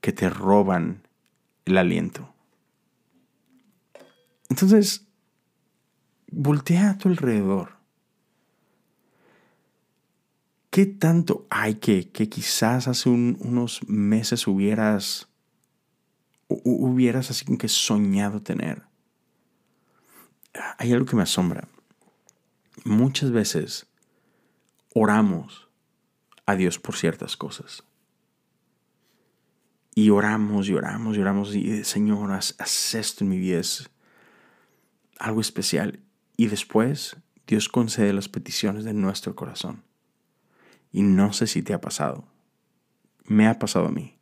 que 0.00 0.12
te 0.12 0.28
roban 0.28 1.06
el 1.64 1.78
aliento. 1.78 2.32
Entonces, 4.48 5.06
voltea 6.30 6.90
a 6.90 6.98
tu 6.98 7.08
alrededor. 7.08 7.76
¿Qué 10.70 10.86
tanto 10.86 11.46
hay 11.48 11.76
que, 11.76 12.10
que 12.10 12.28
quizás 12.28 12.86
hace 12.86 13.08
unos 13.08 13.80
meses 13.88 14.46
hubieras, 14.46 15.28
hubieras 16.48 17.30
así 17.30 17.44
como 17.44 17.56
que 17.56 17.68
soñado 17.68 18.42
tener? 18.42 18.82
Hay 20.78 20.92
algo 20.92 21.06
que 21.06 21.16
me 21.16 21.22
asombra. 21.22 21.68
Muchas 22.84 23.30
veces 23.30 23.86
oramos 24.94 25.65
a 26.46 26.56
Dios 26.56 26.78
por 26.78 26.96
ciertas 26.96 27.36
cosas. 27.36 27.84
Y 29.94 30.10
oramos 30.10 30.68
y 30.68 30.74
oramos 30.74 31.16
y 31.16 31.20
oramos 31.20 31.54
y 31.54 31.82
Señor, 31.84 32.30
haz, 32.32 32.94
esto 32.94 33.24
en 33.24 33.30
mi 33.30 33.38
vida. 33.38 33.60
Es 33.60 33.90
algo 35.18 35.40
especial. 35.40 36.00
Y 36.36 36.48
después 36.48 37.16
Dios 37.46 37.68
concede 37.68 38.12
las 38.12 38.28
peticiones 38.28 38.84
de 38.84 38.92
nuestro 38.92 39.34
corazón. 39.34 39.84
Y 40.92 41.02
no 41.02 41.32
sé 41.32 41.46
si 41.46 41.62
te 41.62 41.72
ha 41.72 41.80
pasado. 41.80 42.28
Me 43.24 43.48
ha 43.48 43.58
pasado 43.58 43.86
a 43.86 43.90
mí. 43.90 44.18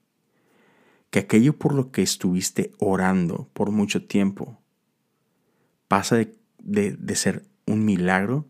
Que 1.10 1.20
aquello 1.20 1.58
por 1.58 1.74
lo 1.74 1.90
que 1.90 2.02
estuviste 2.02 2.72
orando 2.78 3.48
por 3.52 3.70
mucho 3.70 4.06
tiempo 4.06 4.60
pasa 5.88 6.24
de, 6.58 7.14
ser 7.16 7.46
un 7.66 7.84
milagro 7.84 8.48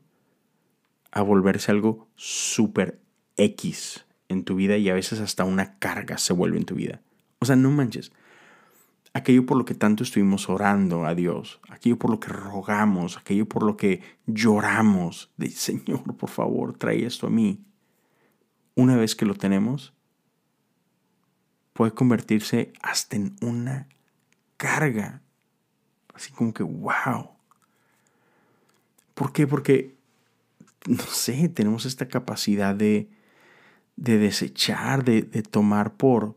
a 1.10 1.22
volverse 1.22 1.70
algo 1.70 2.08
súper 2.16 3.03
X 3.36 4.04
en 4.28 4.44
tu 4.44 4.56
vida 4.56 4.76
y 4.76 4.88
a 4.88 4.94
veces 4.94 5.20
hasta 5.20 5.44
una 5.44 5.78
carga 5.78 6.18
se 6.18 6.32
vuelve 6.32 6.58
en 6.58 6.64
tu 6.64 6.74
vida. 6.74 7.00
O 7.40 7.46
sea, 7.46 7.56
no 7.56 7.70
manches. 7.70 8.12
Aquello 9.12 9.46
por 9.46 9.56
lo 9.56 9.64
que 9.64 9.74
tanto 9.74 10.02
estuvimos 10.02 10.48
orando 10.48 11.06
a 11.06 11.14
Dios, 11.14 11.60
aquello 11.68 11.98
por 11.98 12.10
lo 12.10 12.18
que 12.18 12.28
rogamos, 12.28 13.16
aquello 13.16 13.46
por 13.46 13.62
lo 13.62 13.76
que 13.76 14.02
lloramos, 14.26 15.30
de 15.36 15.50
Señor, 15.50 16.16
por 16.16 16.30
favor, 16.30 16.76
trae 16.76 17.06
esto 17.06 17.28
a 17.28 17.30
mí 17.30 17.64
una 18.74 18.96
vez 18.96 19.14
que 19.14 19.26
lo 19.26 19.34
tenemos, 19.34 19.92
puede 21.72 21.92
convertirse 21.92 22.72
hasta 22.82 23.16
en 23.16 23.36
una 23.40 23.88
carga. 24.56 25.22
Así 26.12 26.32
como 26.32 26.52
que, 26.52 26.62
wow. 26.62 27.30
¿Por 29.14 29.32
qué? 29.32 29.46
Porque, 29.46 29.94
no 30.86 31.02
sé, 31.04 31.48
tenemos 31.48 31.86
esta 31.86 32.08
capacidad 32.08 32.74
de, 32.74 33.08
de 33.96 34.18
desechar, 34.18 35.04
de, 35.04 35.22
tomar 35.42 35.96
por, 35.96 36.36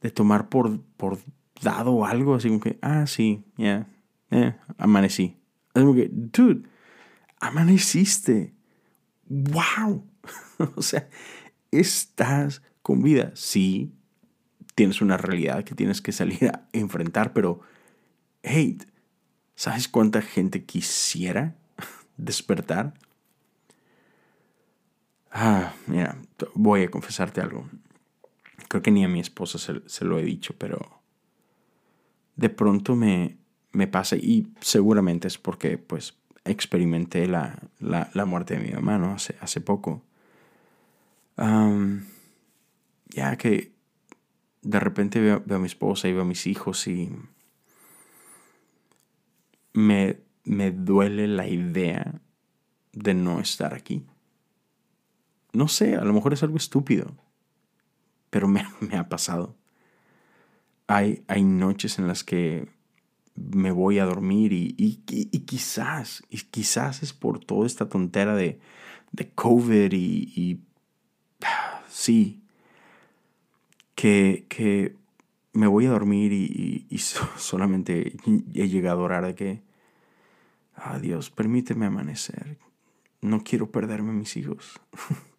de 0.00 0.10
tomar 0.10 0.48
por, 0.48 0.80
por 0.96 1.18
dado 1.60 2.04
algo, 2.04 2.34
así 2.34 2.48
como 2.48 2.60
que, 2.60 2.78
ah, 2.82 3.06
sí, 3.06 3.44
ya, 3.56 3.86
eh, 4.30 4.56
amanecí. 4.78 5.36
Así 5.74 5.84
como 5.84 5.94
que, 5.94 6.08
dude, 6.10 6.68
amaneciste. 7.40 8.54
¡Wow! 9.28 10.06
o 10.76 10.82
sea, 10.82 11.08
estás 11.70 12.62
con 12.82 13.02
vida. 13.02 13.32
Sí, 13.34 13.92
tienes 14.74 15.00
una 15.00 15.16
realidad 15.16 15.64
que 15.64 15.74
tienes 15.74 16.00
que 16.00 16.12
salir 16.12 16.46
a 16.48 16.68
enfrentar, 16.72 17.32
pero, 17.32 17.60
hey, 18.42 18.78
¿sabes 19.54 19.88
cuánta 19.88 20.22
gente 20.22 20.64
quisiera 20.64 21.54
despertar? 22.16 22.94
Ah, 25.30 25.74
mira, 25.86 26.18
voy 26.54 26.82
a 26.82 26.90
confesarte 26.90 27.40
algo. 27.40 27.68
Creo 28.68 28.82
que 28.82 28.90
ni 28.90 29.04
a 29.04 29.08
mi 29.08 29.20
esposa 29.20 29.58
se, 29.58 30.04
lo 30.04 30.18
he 30.18 30.24
dicho, 30.24 30.54
pero 30.58 31.00
de 32.36 32.48
pronto 32.48 32.96
me, 32.96 33.38
me, 33.72 33.86
pasa 33.86 34.16
y 34.16 34.48
seguramente 34.60 35.28
es 35.28 35.38
porque 35.38 35.78
pues 35.78 36.14
experimenté 36.44 37.26
la, 37.26 37.58
la, 37.80 38.24
muerte 38.24 38.56
de 38.56 38.60
mi 38.60 38.72
mamá, 38.72 39.14
Hace, 39.14 39.36
hace 39.40 39.60
poco 39.60 40.02
ya 43.14 43.36
que 43.36 43.72
de 44.62 44.80
repente 44.80 45.20
veo, 45.20 45.42
a 45.48 45.58
mi 45.58 45.66
esposa 45.66 46.08
y 46.08 46.12
veo 46.12 46.22
a 46.22 46.26
mis 46.26 46.46
hijos 46.46 46.86
y 46.86 47.10
me, 49.72 50.20
me 50.44 50.70
duele 50.70 51.26
la 51.26 51.46
idea 51.46 52.20
de 52.92 53.14
no 53.14 53.40
estar 53.40 53.74
aquí. 53.74 54.04
No 55.52 55.68
sé, 55.68 55.96
a 55.96 56.04
lo 56.04 56.12
mejor 56.12 56.32
es 56.32 56.42
algo 56.42 56.56
estúpido, 56.56 57.14
pero 58.30 58.48
me, 58.48 58.64
ha 58.96 59.08
pasado. 59.08 59.56
Hay, 60.86 61.24
hay, 61.28 61.44
noches 61.44 61.98
en 61.98 62.08
las 62.08 62.24
que 62.24 62.68
me 63.34 63.70
voy 63.70 63.98
a 63.98 64.04
dormir 64.04 64.52
y, 64.52 64.74
y, 64.76 64.96
quizás, 65.40 66.22
y 66.28 66.38
quizás 66.38 67.02
es 67.02 67.12
por 67.12 67.38
toda 67.38 67.66
esta 67.66 67.88
tontera 67.88 68.34
de, 68.34 68.60
de 69.12 69.30
COVID 69.30 69.92
y 69.92 70.60
sí, 71.88 72.42
que, 74.48 74.96
me 75.52 75.66
voy 75.66 75.86
a 75.86 75.90
dormir 75.90 76.32
y, 76.32 76.98
solamente 77.36 78.16
he 78.54 78.68
llegado 78.68 79.00
a 79.00 79.04
orar 79.04 79.26
de 79.26 79.34
que, 79.34 79.62
ah, 80.74 80.98
Dios, 80.98 81.30
permíteme 81.30 81.86
amanecer. 81.86 82.58
No 83.20 83.44
quiero 83.44 83.70
perderme 83.70 84.10
a 84.10 84.14
mis 84.14 84.36
hijos. 84.36 84.80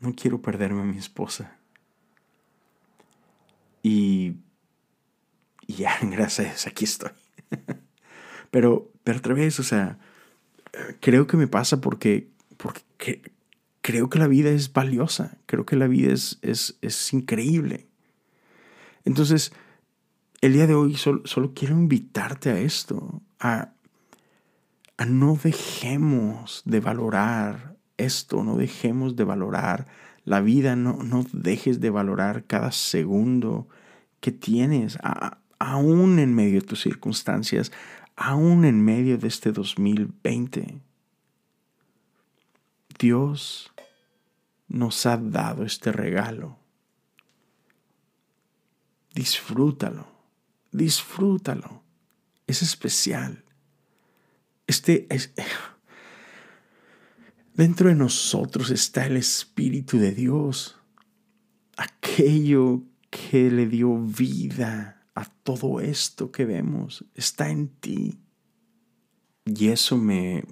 no 0.00 0.14
quiero 0.14 0.40
perderme 0.42 0.82
a 0.82 0.84
mi 0.84 0.98
esposa. 0.98 1.56
Y, 3.82 4.36
y 5.66 5.74
ya, 5.74 5.96
gracias, 6.02 6.66
aquí 6.66 6.84
estoy. 6.84 7.10
pero, 8.50 8.90
pero 9.04 9.18
otra 9.18 9.34
vez, 9.34 9.60
o 9.60 9.62
sea, 9.62 9.98
creo 11.00 11.26
que 11.26 11.36
me 11.36 11.46
pasa 11.46 11.80
porque, 11.80 12.28
porque 12.56 13.22
creo 13.82 14.08
que 14.08 14.18
la 14.18 14.28
vida 14.28 14.50
es 14.50 14.72
valiosa, 14.72 15.36
creo 15.46 15.66
que 15.66 15.76
la 15.76 15.86
vida 15.86 16.12
es, 16.12 16.38
es, 16.42 16.78
es 16.80 17.12
increíble. 17.12 17.86
Entonces, 19.04 19.52
el 20.40 20.54
día 20.54 20.66
de 20.66 20.74
hoy 20.74 20.96
solo, 20.96 21.22
solo 21.26 21.52
quiero 21.54 21.74
invitarte 21.74 22.50
a 22.50 22.58
esto, 22.58 23.22
a, 23.38 23.72
a 24.96 25.04
no 25.04 25.38
dejemos 25.42 26.62
de 26.64 26.80
valorar 26.80 27.76
esto, 27.96 28.42
no 28.44 28.56
dejemos 28.56 29.16
de 29.16 29.24
valorar 29.24 29.86
la 30.24 30.40
vida, 30.40 30.76
no, 30.76 31.02
no 31.02 31.24
dejes 31.32 31.80
de 31.80 31.90
valorar 31.90 32.44
cada 32.44 32.72
segundo 32.72 33.68
que 34.20 34.32
tienes, 34.32 34.98
aún 35.58 36.18
en 36.18 36.34
medio 36.34 36.60
de 36.60 36.66
tus 36.66 36.82
circunstancias, 36.82 37.72
aún 38.16 38.64
en 38.64 38.82
medio 38.82 39.18
de 39.18 39.28
este 39.28 39.52
2020. 39.52 40.80
Dios 42.98 43.72
nos 44.68 45.04
ha 45.06 45.16
dado 45.16 45.64
este 45.64 45.92
regalo. 45.92 46.58
Disfrútalo, 49.14 50.06
disfrútalo. 50.72 51.82
Es 52.46 52.62
especial. 52.62 53.44
Este 54.66 55.06
es, 55.10 55.32
dentro 57.54 57.88
de 57.88 57.94
nosotros 57.94 58.70
está 58.70 59.06
el 59.06 59.16
Espíritu 59.16 59.98
de 59.98 60.12
Dios, 60.12 60.76
aquello 61.76 62.82
que 63.10 63.50
le 63.50 63.66
dio 63.66 63.96
vida 63.98 65.06
a 65.14 65.24
todo 65.24 65.80
esto 65.80 66.32
que 66.32 66.44
vemos, 66.44 67.04
está 67.14 67.48
en 67.50 67.68
ti. 67.68 68.18
Y 69.44 69.68
eso 69.68 69.96
me, 69.96 70.44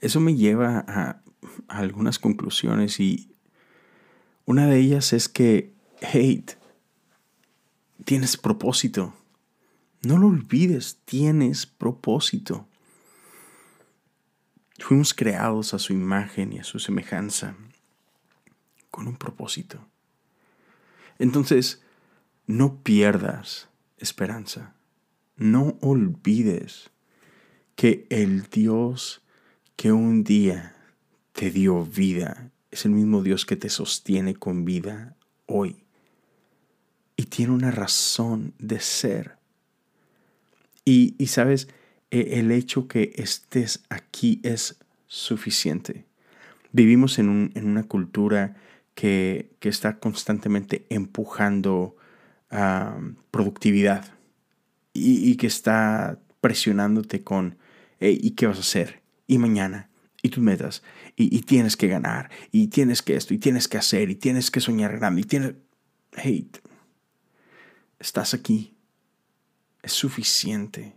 eso 0.00 0.20
me 0.20 0.34
lleva 0.34 0.84
a, 0.86 1.22
algunas 1.68 2.18
conclusiones 2.18 2.98
y 3.00 3.30
una 4.46 4.66
de 4.66 4.78
ellas 4.78 5.12
es 5.12 5.28
que, 5.28 5.72
hate, 6.02 6.58
tienes 8.04 8.36
propósito. 8.36 9.14
No 10.02 10.18
lo 10.18 10.26
olvides, 10.26 10.98
tienes 11.04 11.66
propósito. 11.66 12.68
Fuimos 14.78 15.14
creados 15.14 15.74
a 15.74 15.78
su 15.78 15.92
imagen 15.92 16.52
y 16.52 16.58
a 16.58 16.64
su 16.64 16.78
semejanza 16.78 17.56
con 18.90 19.06
un 19.06 19.16
propósito. 19.16 19.86
Entonces, 21.18 21.82
no 22.46 22.82
pierdas 22.82 23.68
esperanza. 23.98 24.74
No 25.36 25.78
olvides 25.80 26.90
que 27.76 28.06
el 28.10 28.44
Dios 28.50 29.22
que 29.76 29.92
un 29.92 30.22
día 30.22 30.76
te 31.32 31.50
dio 31.50 31.84
vida 31.84 32.52
es 32.70 32.84
el 32.84 32.92
mismo 32.92 33.22
Dios 33.22 33.46
que 33.46 33.56
te 33.56 33.68
sostiene 33.68 34.34
con 34.34 34.64
vida 34.64 35.16
hoy. 35.46 35.84
Y 37.16 37.26
tiene 37.26 37.52
una 37.52 37.70
razón 37.70 38.54
de 38.58 38.80
ser. 38.80 39.36
Y, 40.84 41.14
sabes, 41.26 41.68
e, 41.68 41.72
el 42.20 42.50
hecho 42.50 42.88
que 42.88 43.12
estés 43.16 43.84
aquí 43.88 44.40
es 44.42 44.78
suficiente. 45.06 46.04
Vivimos 46.72 47.18
en, 47.18 47.52
una 47.54 47.84
cultura 47.84 48.56
que, 48.94 49.50
está 49.60 49.98
constantemente 49.98 50.86
empujando 50.90 51.96
productividad 53.30 54.12
y, 54.92 55.36
que 55.36 55.46
está 55.46 56.18
presionándote 56.40 57.22
con, 57.22 57.58
¿y 58.00 58.30
qué 58.32 58.46
vas 58.46 58.58
a 58.58 58.60
hacer? 58.60 59.02
¿Y 59.26 59.38
mañana? 59.38 59.88
¿Y 60.22 60.28
tus 60.30 60.42
metas? 60.42 60.82
Y, 61.16 61.36
y, 61.36 61.42
tienes 61.42 61.76
que 61.76 61.88
ganar, 61.88 62.30
y 62.50 62.68
tienes 62.68 63.02
que 63.02 63.16
esto, 63.16 63.34
y 63.34 63.38
tienes 63.38 63.68
que 63.68 63.78
hacer, 63.78 64.10
y 64.10 64.14
tienes 64.14 64.50
que 64.50 64.60
soñar 64.60 64.96
grande, 64.96 65.20
y 65.22 65.24
tienes... 65.24 65.54
Hey, 66.16 66.48
estás 67.98 68.34
aquí. 68.34 68.74
Es 69.82 69.92
suficiente. 69.92 70.94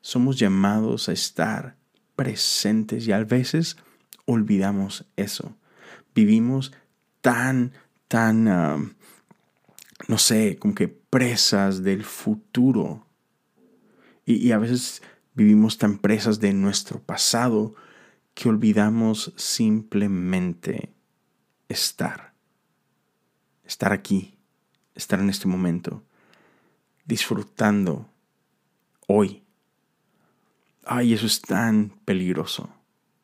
Somos 0.00 0.38
llamados 0.38 1.08
a 1.08 1.12
estar 1.12 1.76
presentes 2.16 3.06
y 3.06 3.12
a 3.12 3.22
veces 3.24 3.76
olvidamos 4.26 5.04
eso. 5.16 5.56
Vivimos 6.14 6.72
tan, 7.20 7.72
tan, 8.08 8.44
no 8.44 10.18
sé, 10.18 10.58
como 10.58 10.74
que 10.74 10.88
presas 10.88 11.82
del 11.82 12.04
futuro. 12.04 13.06
Y, 14.26 14.52
a 14.52 14.58
veces 14.58 15.02
vivimos 15.34 15.78
tan 15.78 15.98
presas 15.98 16.40
de 16.40 16.52
nuestro 16.52 17.00
pasado 17.00 17.74
que 18.34 18.48
olvidamos 18.48 19.32
simplemente 19.36 20.92
estar. 21.68 22.34
Estar 23.64 23.92
aquí, 23.92 24.36
estar 24.94 25.20
en 25.20 25.30
este 25.30 25.48
momento, 25.48 26.02
disfrutando 27.06 28.10
hoy 29.06 29.42
Ay, 30.90 31.12
eso 31.12 31.26
es 31.26 31.42
tan 31.42 31.90
peligroso. 32.06 32.70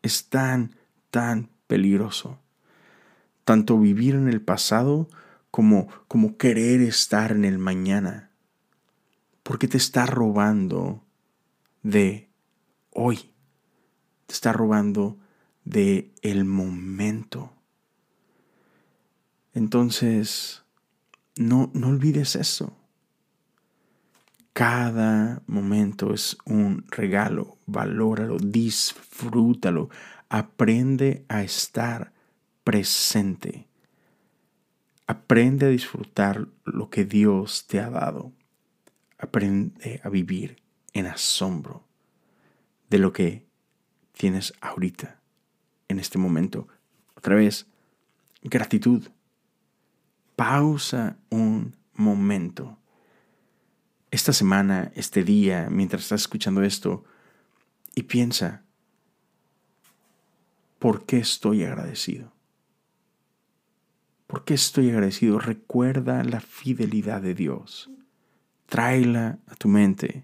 Es 0.03 0.29
tan, 0.29 0.77
tan 1.11 1.49
peligroso. 1.67 2.39
Tanto 3.47 3.81
vivir 3.81 4.17
en 4.17 4.29
el 4.29 4.43
pasado 4.43 5.09
como, 5.51 5.89
como 6.07 6.37
querer 6.37 6.83
estar 6.83 7.33
en 7.33 7.47
el 7.47 7.57
mañana. 7.59 8.31
Porque 9.43 9.67
te 9.67 9.79
está 9.79 10.05
robando 10.05 11.03
de 11.83 12.29
hoy. 12.91 13.33
Te 14.27 14.35
está 14.35 14.53
robando 14.53 15.17
de 15.65 16.13
el 16.21 16.45
momento. 16.45 17.51
Entonces, 19.55 20.65
no, 21.39 21.71
no 21.73 21.89
olvides 21.89 22.37
eso. 22.37 22.77
Cada 24.55 25.43
momento 25.49 26.15
es 26.15 26.39
un 26.45 26.85
regalo, 26.89 27.59
valóralo, 27.67 28.37
disfrútalo, 28.39 29.91
aprende 30.29 31.25
a 31.29 31.43
estar 31.43 32.13
presente. 32.63 33.67
Aprende 35.09 35.67
a 35.67 35.71
disfrutar 35.71 36.47
lo 36.65 36.89
que 36.89 37.05
Dios 37.05 37.67
te 37.67 37.81
ha 37.81 37.91
dado. 37.91 38.31
Aprende 39.19 40.01
a 40.05 40.09
vivir 40.09 40.63
en 40.93 41.07
asombro 41.07 41.83
de 42.89 42.99
lo 42.99 43.13
que 43.13 43.49
tienes 44.13 44.53
ahorita, 44.61 45.21
en 45.89 45.99
este 45.99 46.17
momento. 46.17 46.69
Otra 47.17 47.35
vez, 47.35 47.67
gratitud. 48.41 49.03
Pausa 50.37 51.17
un 51.29 51.75
momento 51.93 52.79
esta 54.15 54.33
semana, 54.33 54.93
este 54.95 55.25
día, 55.25 55.67
mientras 55.71 56.03
estás 56.03 56.21
escuchando 56.21 56.63
esto, 56.63 57.05
y 57.97 58.05
piensa, 58.05 58.63
¿por 60.79 61.05
qué 61.05 61.19
estoy 61.19 61.65
agradecido? 61.65 62.33
¿Por 64.29 64.45
qué 64.45 64.55
estoy 64.55 64.91
agradecido? 64.91 65.41
Recuerda 65.41 66.23
la 66.23 66.41
fidelidad 66.41 67.23
de 67.23 67.35
Dios. 67.35 67.91
Tráela 68.67 69.39
a 69.49 69.57
tu 69.57 69.67
mente. 69.67 70.23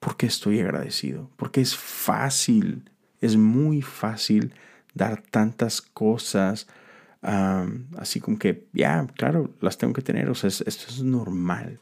¿Por 0.00 0.16
qué 0.16 0.26
estoy 0.26 0.58
agradecido? 0.58 1.30
Porque 1.36 1.60
es 1.60 1.76
fácil, 1.76 2.90
es 3.20 3.36
muy 3.36 3.82
fácil 3.82 4.52
dar 4.94 5.22
tantas 5.22 5.80
cosas, 5.80 6.66
así 7.22 8.18
como 8.18 8.36
que, 8.36 8.66
ya, 8.72 9.06
claro, 9.14 9.54
las 9.60 9.78
tengo 9.78 9.92
que 9.92 10.02
tener, 10.02 10.28
o 10.28 10.34
sea, 10.34 10.48
esto 10.48 10.66
es 10.88 11.04
normal 11.04 11.78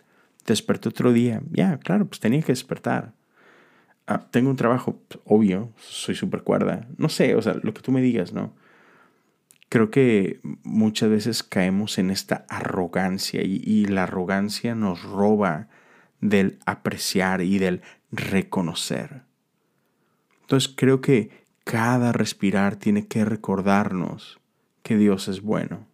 desperté 0.47 0.89
otro 0.89 1.13
día. 1.13 1.43
Ya, 1.51 1.79
claro, 1.79 2.07
pues 2.07 2.21
tenía 2.21 2.41
que 2.43 2.53
despertar. 2.53 3.13
Ah, 4.07 4.27
tengo 4.31 4.51
un 4.51 4.57
trabajo, 4.57 5.01
pues, 5.09 5.21
obvio, 5.25 5.73
soy 5.77 6.15
súper 6.15 6.43
cuerda. 6.43 6.89
No 6.99 7.09
sé, 7.09 7.35
o 7.35 7.43
sea, 7.43 7.55
lo 7.63 7.75
que 7.75 7.83
tú 7.83 7.93
me 7.93 8.03
digas, 8.03 8.33
¿no? 8.33 8.55
Creo 9.69 9.91
que 9.91 10.41
muchas 10.65 11.11
veces 11.11 11.43
caemos 11.43 11.99
en 11.99 12.11
esta 12.11 12.45
arrogancia 12.49 13.43
y, 13.43 13.63
y 13.65 13.85
la 13.87 14.03
arrogancia 14.03 14.75
nos 14.75 15.03
roba 15.03 15.69
del 16.21 16.59
apreciar 16.67 17.41
y 17.43 17.59
del 17.59 17.83
reconocer. 18.11 19.23
Entonces 20.43 20.73
creo 20.77 21.01
que 21.01 21.31
cada 21.63 22.11
respirar 22.11 22.77
tiene 22.77 23.07
que 23.07 23.25
recordarnos 23.25 24.41
que 24.83 24.97
Dios 24.97 25.29
es 25.29 25.41
bueno 25.41 25.90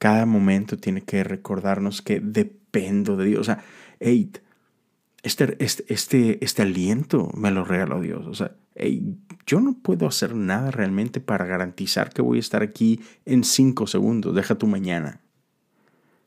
cada 0.00 0.24
momento 0.24 0.78
tiene 0.78 1.02
que 1.02 1.22
recordarnos 1.22 2.00
que 2.00 2.20
dependo 2.20 3.18
de 3.18 3.26
Dios. 3.26 3.40
O 3.40 3.44
sea, 3.44 3.62
hey, 4.00 4.32
este, 5.22 5.62
este, 5.62 5.84
este, 5.92 6.42
este 6.42 6.62
aliento 6.62 7.30
me 7.36 7.50
lo 7.50 7.64
regaló 7.64 8.00
Dios. 8.00 8.26
O 8.26 8.32
sea, 8.32 8.56
yo 9.46 9.60
no 9.60 9.74
puedo 9.74 10.08
hacer 10.08 10.34
nada 10.34 10.70
realmente 10.70 11.20
para 11.20 11.44
garantizar 11.44 12.14
que 12.14 12.22
voy 12.22 12.38
a 12.38 12.40
estar 12.40 12.62
aquí 12.62 13.02
en 13.26 13.44
cinco 13.44 13.86
segundos. 13.86 14.34
Deja 14.34 14.54
tu 14.54 14.66
mañana. 14.66 15.20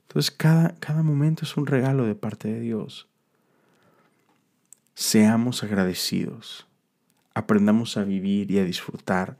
Entonces 0.03 0.29
cada, 0.29 0.75
cada 0.75 1.01
momento 1.01 1.43
es 1.43 1.57
un 1.57 1.65
regalo 1.65 2.05
de 2.05 2.13
parte 2.13 2.53
de 2.53 2.59
Dios. 2.59 3.09
Seamos 4.93 5.63
agradecidos. 5.63 6.67
Aprendamos 7.33 7.97
a 7.97 8.03
vivir 8.03 8.51
y 8.51 8.59
a 8.59 8.65
disfrutar 8.65 9.39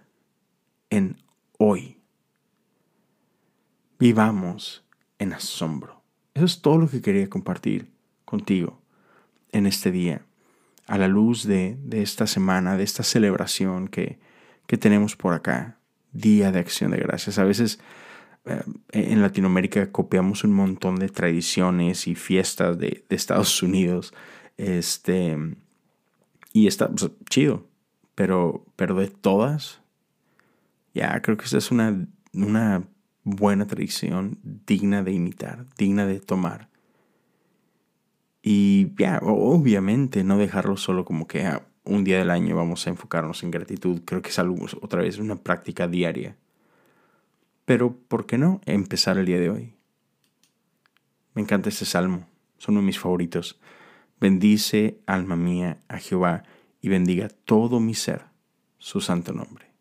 en 0.89 1.17
hoy. 1.59 2.02
Vivamos 4.03 4.83
en 5.17 5.31
asombro. 5.31 6.03
Eso 6.33 6.43
es 6.43 6.61
todo 6.61 6.77
lo 6.77 6.89
que 6.89 7.01
quería 7.01 7.29
compartir 7.29 7.89
contigo 8.25 8.81
en 9.53 9.65
este 9.65 9.91
día, 9.91 10.25
a 10.87 10.97
la 10.97 11.07
luz 11.07 11.47
de, 11.47 11.77
esta 11.89 12.27
semana, 12.27 12.75
de 12.75 12.83
esta 12.83 13.03
celebración 13.03 13.87
que, 13.87 14.19
que 14.67 14.75
tenemos 14.75 15.15
por 15.15 15.33
acá, 15.33 15.77
Día 16.11 16.51
de 16.51 16.59
Acción 16.59 16.91
de 16.91 16.97
Gracias. 16.97 17.39
A 17.39 17.45
veces 17.45 17.79
eh, 18.43 18.61
en 18.91 19.21
Latinoamérica 19.21 19.89
copiamos 19.89 20.43
un 20.43 20.51
montón 20.51 20.97
de 20.97 21.07
tradiciones 21.07 22.05
y 22.05 22.15
fiestas 22.15 22.77
de, 22.77 23.05
Estados 23.07 23.63
Unidos. 23.63 24.13
Este, 24.57 25.37
y 26.51 26.67
está 26.67 26.91
chido. 27.29 27.69
Pero, 28.15 28.65
pero 28.75 28.95
de 28.95 29.07
todas, 29.07 29.79
ya 30.93 31.21
creo 31.21 31.37
que 31.37 31.45
esta 31.45 31.57
es 31.57 31.71
una, 31.71 32.05
una 32.33 32.83
buena 33.23 33.67
tradición 33.67 34.39
digna 34.43 35.03
de 35.03 35.13
imitar, 35.13 35.65
digna 35.77 36.05
de 36.05 36.19
tomar. 36.19 36.69
Y 38.41 38.93
ya, 38.97 39.19
obviamente 39.23 40.23
no 40.23 40.37
dejarlo 40.37 40.75
solo 40.75 41.05
como 41.05 41.27
que 41.27 41.45
ah, 41.45 41.65
un 41.85 42.03
día 42.03 42.17
del 42.19 42.29
año 42.29 42.55
vamos 42.55 42.85
a 42.85 42.89
enfocarnos 42.89 43.43
en 43.43 43.51
gratitud. 43.51 44.01
Creo 44.05 44.21
que 44.21 44.29
es 44.29 44.39
algo, 44.39 44.65
otra 44.81 45.01
vez, 45.01 45.17
una 45.17 45.37
práctica 45.37 45.87
diaria. 45.87 46.35
Pero, 47.65 47.95
¿por 48.07 48.25
qué 48.25 48.37
no 48.37 48.59
empezar 48.65 49.17
el 49.17 49.25
día 49.25 49.39
de 49.39 49.49
hoy? 49.49 49.73
Me 51.33 51.41
encanta 51.41 51.69
este 51.69 51.85
salmo, 51.85 52.27
son 52.57 52.73
uno 52.73 52.81
de 52.81 52.87
mis 52.87 52.99
favoritos. 52.99 53.59
Bendice, 54.19 54.99
alma 55.05 55.35
mía, 55.35 55.81
a 55.87 55.97
Jehová, 55.97 56.43
y 56.81 56.89
bendiga 56.89 57.29
todo 57.29 57.79
mi 57.79 57.93
ser, 57.93 58.25
su 58.77 58.99
santo 58.99 59.31
nombre. 59.31 59.71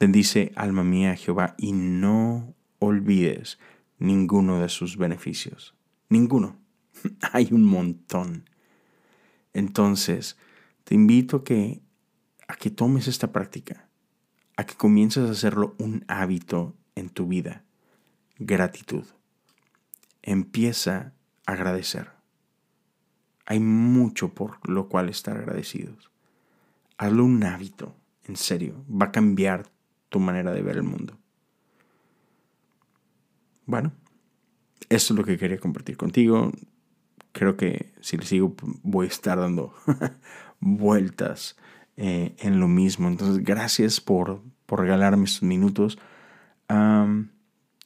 Bendice, 0.00 0.52
alma 0.56 0.82
mía, 0.82 1.12
a 1.12 1.16
Jehová, 1.16 1.54
y 1.56 1.72
no 1.72 2.55
olvides 2.78 3.58
ninguno 3.98 4.60
de 4.60 4.68
sus 4.68 4.96
beneficios. 4.96 5.74
Ninguno. 6.08 6.56
Hay 7.32 7.48
un 7.52 7.64
montón. 7.64 8.48
Entonces, 9.52 10.36
te 10.84 10.94
invito 10.94 11.38
a 11.38 11.44
que, 11.44 11.82
a 12.48 12.56
que 12.56 12.70
tomes 12.70 13.08
esta 13.08 13.32
práctica, 13.32 13.88
a 14.56 14.64
que 14.64 14.74
comiences 14.74 15.28
a 15.28 15.32
hacerlo 15.32 15.74
un 15.78 16.04
hábito 16.08 16.74
en 16.94 17.08
tu 17.08 17.26
vida. 17.26 17.64
Gratitud. 18.38 19.04
Empieza 20.22 21.12
a 21.46 21.52
agradecer. 21.52 22.10
Hay 23.46 23.60
mucho 23.60 24.34
por 24.34 24.68
lo 24.68 24.88
cual 24.88 25.08
estar 25.08 25.36
agradecidos. 25.36 26.10
Hazlo 26.98 27.24
un 27.24 27.44
hábito, 27.44 27.94
en 28.24 28.36
serio. 28.36 28.84
Va 28.90 29.06
a 29.06 29.12
cambiar 29.12 29.70
tu 30.08 30.18
manera 30.18 30.52
de 30.52 30.62
ver 30.62 30.76
el 30.76 30.82
mundo. 30.82 31.18
Bueno, 33.66 33.92
eso 34.88 35.12
es 35.12 35.18
lo 35.18 35.24
que 35.24 35.36
quería 35.38 35.58
compartir 35.58 35.96
contigo 35.96 36.52
creo 37.36 37.58
que 37.58 37.92
si 38.00 38.16
le 38.16 38.24
sigo 38.24 38.54
voy 38.82 39.04
a 39.06 39.10
estar 39.10 39.38
dando 39.38 39.74
vueltas 40.60 41.56
eh, 41.98 42.34
en 42.38 42.60
lo 42.60 42.66
mismo. 42.66 43.08
Entonces, 43.08 43.44
gracias 43.44 44.00
por, 44.00 44.42
por 44.64 44.80
regalarme 44.80 45.24
estos 45.24 45.42
minutos. 45.42 45.98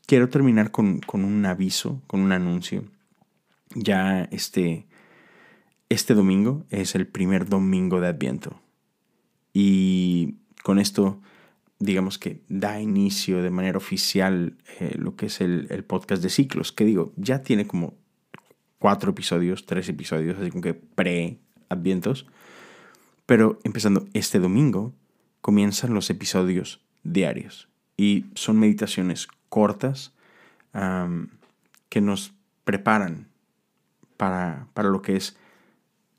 quiero 0.06 0.28
terminar 0.28 0.70
con, 0.70 1.00
un 1.12 1.46
aviso, 1.46 2.00
con 2.06 2.20
un 2.20 2.30
anuncio. 2.30 2.84
Ya 3.74 4.22
este, 4.30 4.86
este 5.88 6.14
domingo 6.14 6.64
es 6.70 6.94
el 6.94 7.08
primer 7.08 7.48
domingo 7.48 8.00
de 8.00 8.06
Adviento. 8.06 8.60
Y 9.52 10.36
con 10.62 10.78
esto, 10.78 11.20
digamos 11.80 12.18
que 12.18 12.42
da 12.48 12.80
inicio 12.80 13.42
de 13.42 13.50
manera 13.50 13.78
oficial 13.78 14.54
eh, 14.78 14.94
lo 14.96 15.16
que 15.16 15.26
es 15.26 15.40
el, 15.40 15.66
el 15.70 15.82
podcast 15.82 16.22
de 16.22 16.28
ciclos, 16.28 16.70
que 16.70 16.84
digo, 16.84 17.12
ya 17.16 17.42
tiene 17.42 17.66
como 17.66 17.94
cuatro 18.78 19.10
episodios, 19.10 19.66
tres 19.66 19.88
episodios, 19.88 20.38
así 20.38 20.50
como 20.50 20.62
que 20.62 20.74
pre-advientos. 20.74 22.26
Pero 23.26 23.58
empezando 23.64 24.06
este 24.12 24.38
domingo, 24.38 24.94
comienzan 25.40 25.94
los 25.94 26.10
episodios 26.10 26.80
diarios. 27.02 27.68
Y 27.96 28.26
son 28.34 28.58
meditaciones 28.58 29.28
cortas 29.48 30.12
que 31.88 32.00
nos 32.00 32.32
preparan 32.64 33.26
para, 34.16 34.68
para 34.74 34.88
lo 34.88 35.02
que 35.02 35.16
es 35.16 35.36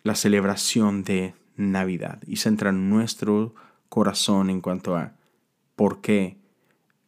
la 0.04 0.16
celebración 0.16 1.04
de 1.04 1.34
Navidad 1.56 2.22
y 2.28 2.38
centran 2.38 2.90
nuestro 2.90 3.56
corazón 3.90 4.50
en 4.50 4.62
cuanto 4.62 4.96
a 4.96 5.14
por 5.82 6.00
qué 6.00 6.38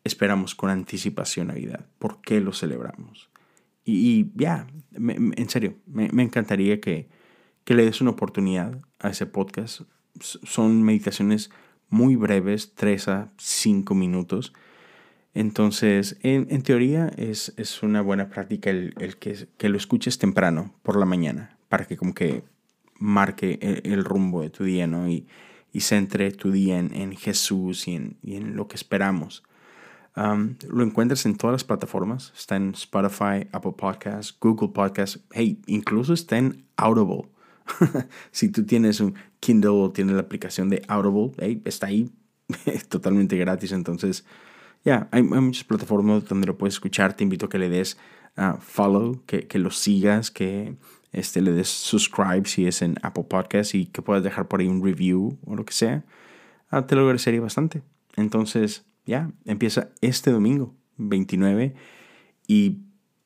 esperamos 0.03 0.55
con 0.55 0.71
anticipación 0.71 1.49
Navidad, 1.49 1.85
por 1.99 2.21
qué 2.21 2.41
lo 2.41 2.53
celebramos. 2.53 3.29
Y, 3.85 4.31
ya, 4.33 4.65
en 4.95 5.47
serio, 5.47 5.75
me, 5.85 6.07
encantaría 6.23 6.81
que, 6.81 7.07
le 7.67 7.85
des 7.85 8.01
una 8.01 8.09
oportunidad 8.09 8.81
a 8.97 9.09
ese 9.09 9.27
podcast. 9.27 9.81
Son 10.19 10.81
meditaciones 10.81 11.51
muy 11.89 12.15
breves, 12.15 12.73
3 12.73 13.07
a 13.09 13.31
5 13.37 13.93
minutos. 13.93 14.53
Entonces, 15.35 16.17
en, 16.23 16.63
teoría 16.63 17.09
es, 17.15 17.83
una 17.83 18.01
buena 18.01 18.29
práctica 18.29 18.71
el, 18.71 19.17
que, 19.19 19.49
que, 19.55 19.69
lo 19.69 19.77
escuches 19.77 20.17
temprano, 20.17 20.73
por 20.81 20.97
la 20.97 21.05
mañana, 21.05 21.59
para 21.69 21.85
que 21.85 21.95
como 21.95 22.15
que 22.15 22.41
marque 22.97 23.59
el, 23.83 24.03
rumbo 24.03 24.41
de 24.41 24.49
tu 24.49 24.63
día, 24.63 24.87
¿no? 24.87 25.07
Y, 25.07 25.27
y 25.73 25.81
centre 25.81 26.31
tu 26.31 26.51
día 26.51 26.79
en, 26.79 27.15
Jesús 27.17 27.87
y 27.87 27.95
en, 27.95 28.17
y 28.21 28.35
en, 28.35 28.55
lo 28.55 28.67
que 28.69 28.75
esperamos 28.75 29.43
lo 30.15 30.83
encuentras 30.83 31.25
en 31.25 31.35
todas 31.35 31.53
las 31.53 31.63
plataformas. 31.63 32.33
Está 32.37 32.55
en 32.55 32.71
Spotify, 32.71 33.47
Apple 33.51 33.73
Podcasts, 33.77 34.35
Google 34.39 34.69
Podcasts. 34.69 35.19
Hey, 35.31 35.59
incluso 35.67 36.13
está 36.13 36.37
en 36.37 36.65
Audible. 36.77 37.29
si 38.31 38.49
tú 38.49 38.65
tienes 38.65 38.99
un 38.99 39.15
Kindle 39.39 39.71
o 39.71 39.91
tienes 39.91 40.15
la 40.15 40.21
aplicación 40.21 40.69
de 40.69 40.83
Audible, 40.87 41.33
hey, 41.39 41.61
está 41.65 41.87
ahí 41.87 42.11
totalmente 42.89 43.37
gratis. 43.37 43.71
Entonces, 43.71 44.25
ya, 44.85 45.07
hay, 45.11 45.23
muchas 45.23 45.63
plataformas 45.63 46.25
donde 46.27 46.47
lo 46.47 46.57
puedes 46.57 46.75
escuchar. 46.75 47.15
Te 47.15 47.23
invito 47.23 47.47
a 47.47 47.49
que 47.49 47.57
le 47.57 47.69
des 47.69 47.97
uh, 48.37 48.57
follow, 48.59 49.23
que, 49.25 49.47
que, 49.47 49.57
lo 49.57 49.71
sigas, 49.71 50.29
que 50.29 50.75
este, 51.13 51.41
le 51.41 51.53
des 51.53 51.69
subscribe 51.69 52.45
si 52.45 52.67
es 52.67 52.81
en 52.81 52.97
Apple 53.01 53.25
Podcasts 53.29 53.75
y 53.75 53.85
que 53.85 54.01
puedas 54.01 54.23
dejar 54.23 54.47
por 54.47 54.59
ahí 54.59 54.67
un 54.67 54.83
review 54.83 55.37
o 55.45 55.55
lo 55.55 55.65
que 55.65 55.73
sea. 55.73 56.03
Ah, 56.69 56.85
te 56.85 56.95
lo 56.95 57.01
agradecería 57.03 57.39
bastante. 57.39 57.83
Entonces, 58.15 58.85
ya, 59.05 59.31
empieza 59.45 59.89
este 60.01 60.31
domingo, 60.31 60.75
29, 60.97 61.73
y 62.47 62.79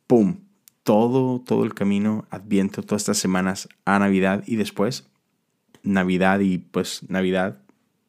¡pum! 0.05 0.41
Todo, 0.83 1.41
todo 1.41 1.65
el 1.65 1.73
camino 1.73 2.25
Adviento, 2.29 2.81
todas 2.81 3.01
estas 3.01 3.17
semanas 3.17 3.67
a 3.83 3.99
Navidad 3.99 4.43
y 4.47 4.55
después 4.55 5.09
Navidad 5.83 6.39
y 6.39 6.59
pues 6.59 7.01
Navidad 7.09 7.61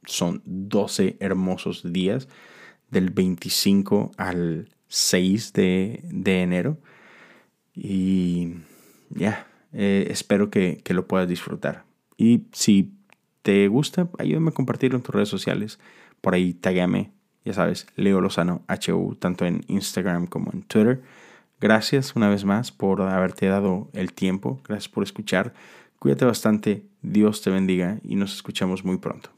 son 0.05 0.43
12 0.45 1.17
hermosos 1.21 1.93
días 1.93 2.29
del 2.91 3.11
25 3.11 4.13
al 4.17 4.69
6 4.89 5.53
de, 5.53 6.03
enero. 6.25 6.79
Y 7.75 8.55
ya, 9.11 9.47
eh, 9.73 10.07
espero 10.11 10.51
que, 10.51 10.81
que, 10.85 10.95
lo 10.95 11.07
puedas 11.07 11.29
disfrutar. 11.29 11.85
Y 12.17 12.45
si 12.53 12.93
te 13.43 13.69
gusta, 13.69 14.09
ayúdame 14.19 14.51
a 14.51 14.55
compartirlo 14.55 14.97
en 14.97 15.03
tus 15.03 15.15
redes 15.15 15.29
sociales. 15.29 15.79
Por 16.21 16.35
ahí 16.35 16.55
tagueame 16.55 17.13
ya 17.49 17.55
sabes, 17.55 17.87
Leo 17.97 18.21
Lozano 18.21 18.63
HU, 18.69 19.17
tanto 19.19 19.47
en 19.47 19.65
Instagram 19.69 20.27
como 20.27 20.51
en 20.53 20.63
Twitter. 20.63 21.03
Gracias 21.61 22.15
una 22.15 22.29
vez 22.29 22.45
más 22.45 22.71
por 22.73 23.01
haberte 23.01 23.47
dado 23.47 23.89
el 23.95 24.13
tiempo. 24.13 24.61
Gracias 24.69 24.91
por 24.91 25.03
escuchar. 25.03 25.55
Cuídate 25.99 26.27
bastante. 26.27 26.85
Dios 27.01 27.41
te 27.41 27.51
bendiga 27.51 28.01
y 28.03 28.17
nos 28.17 28.35
escuchamos 28.35 28.85
muy 28.85 28.99
pronto. 28.99 29.38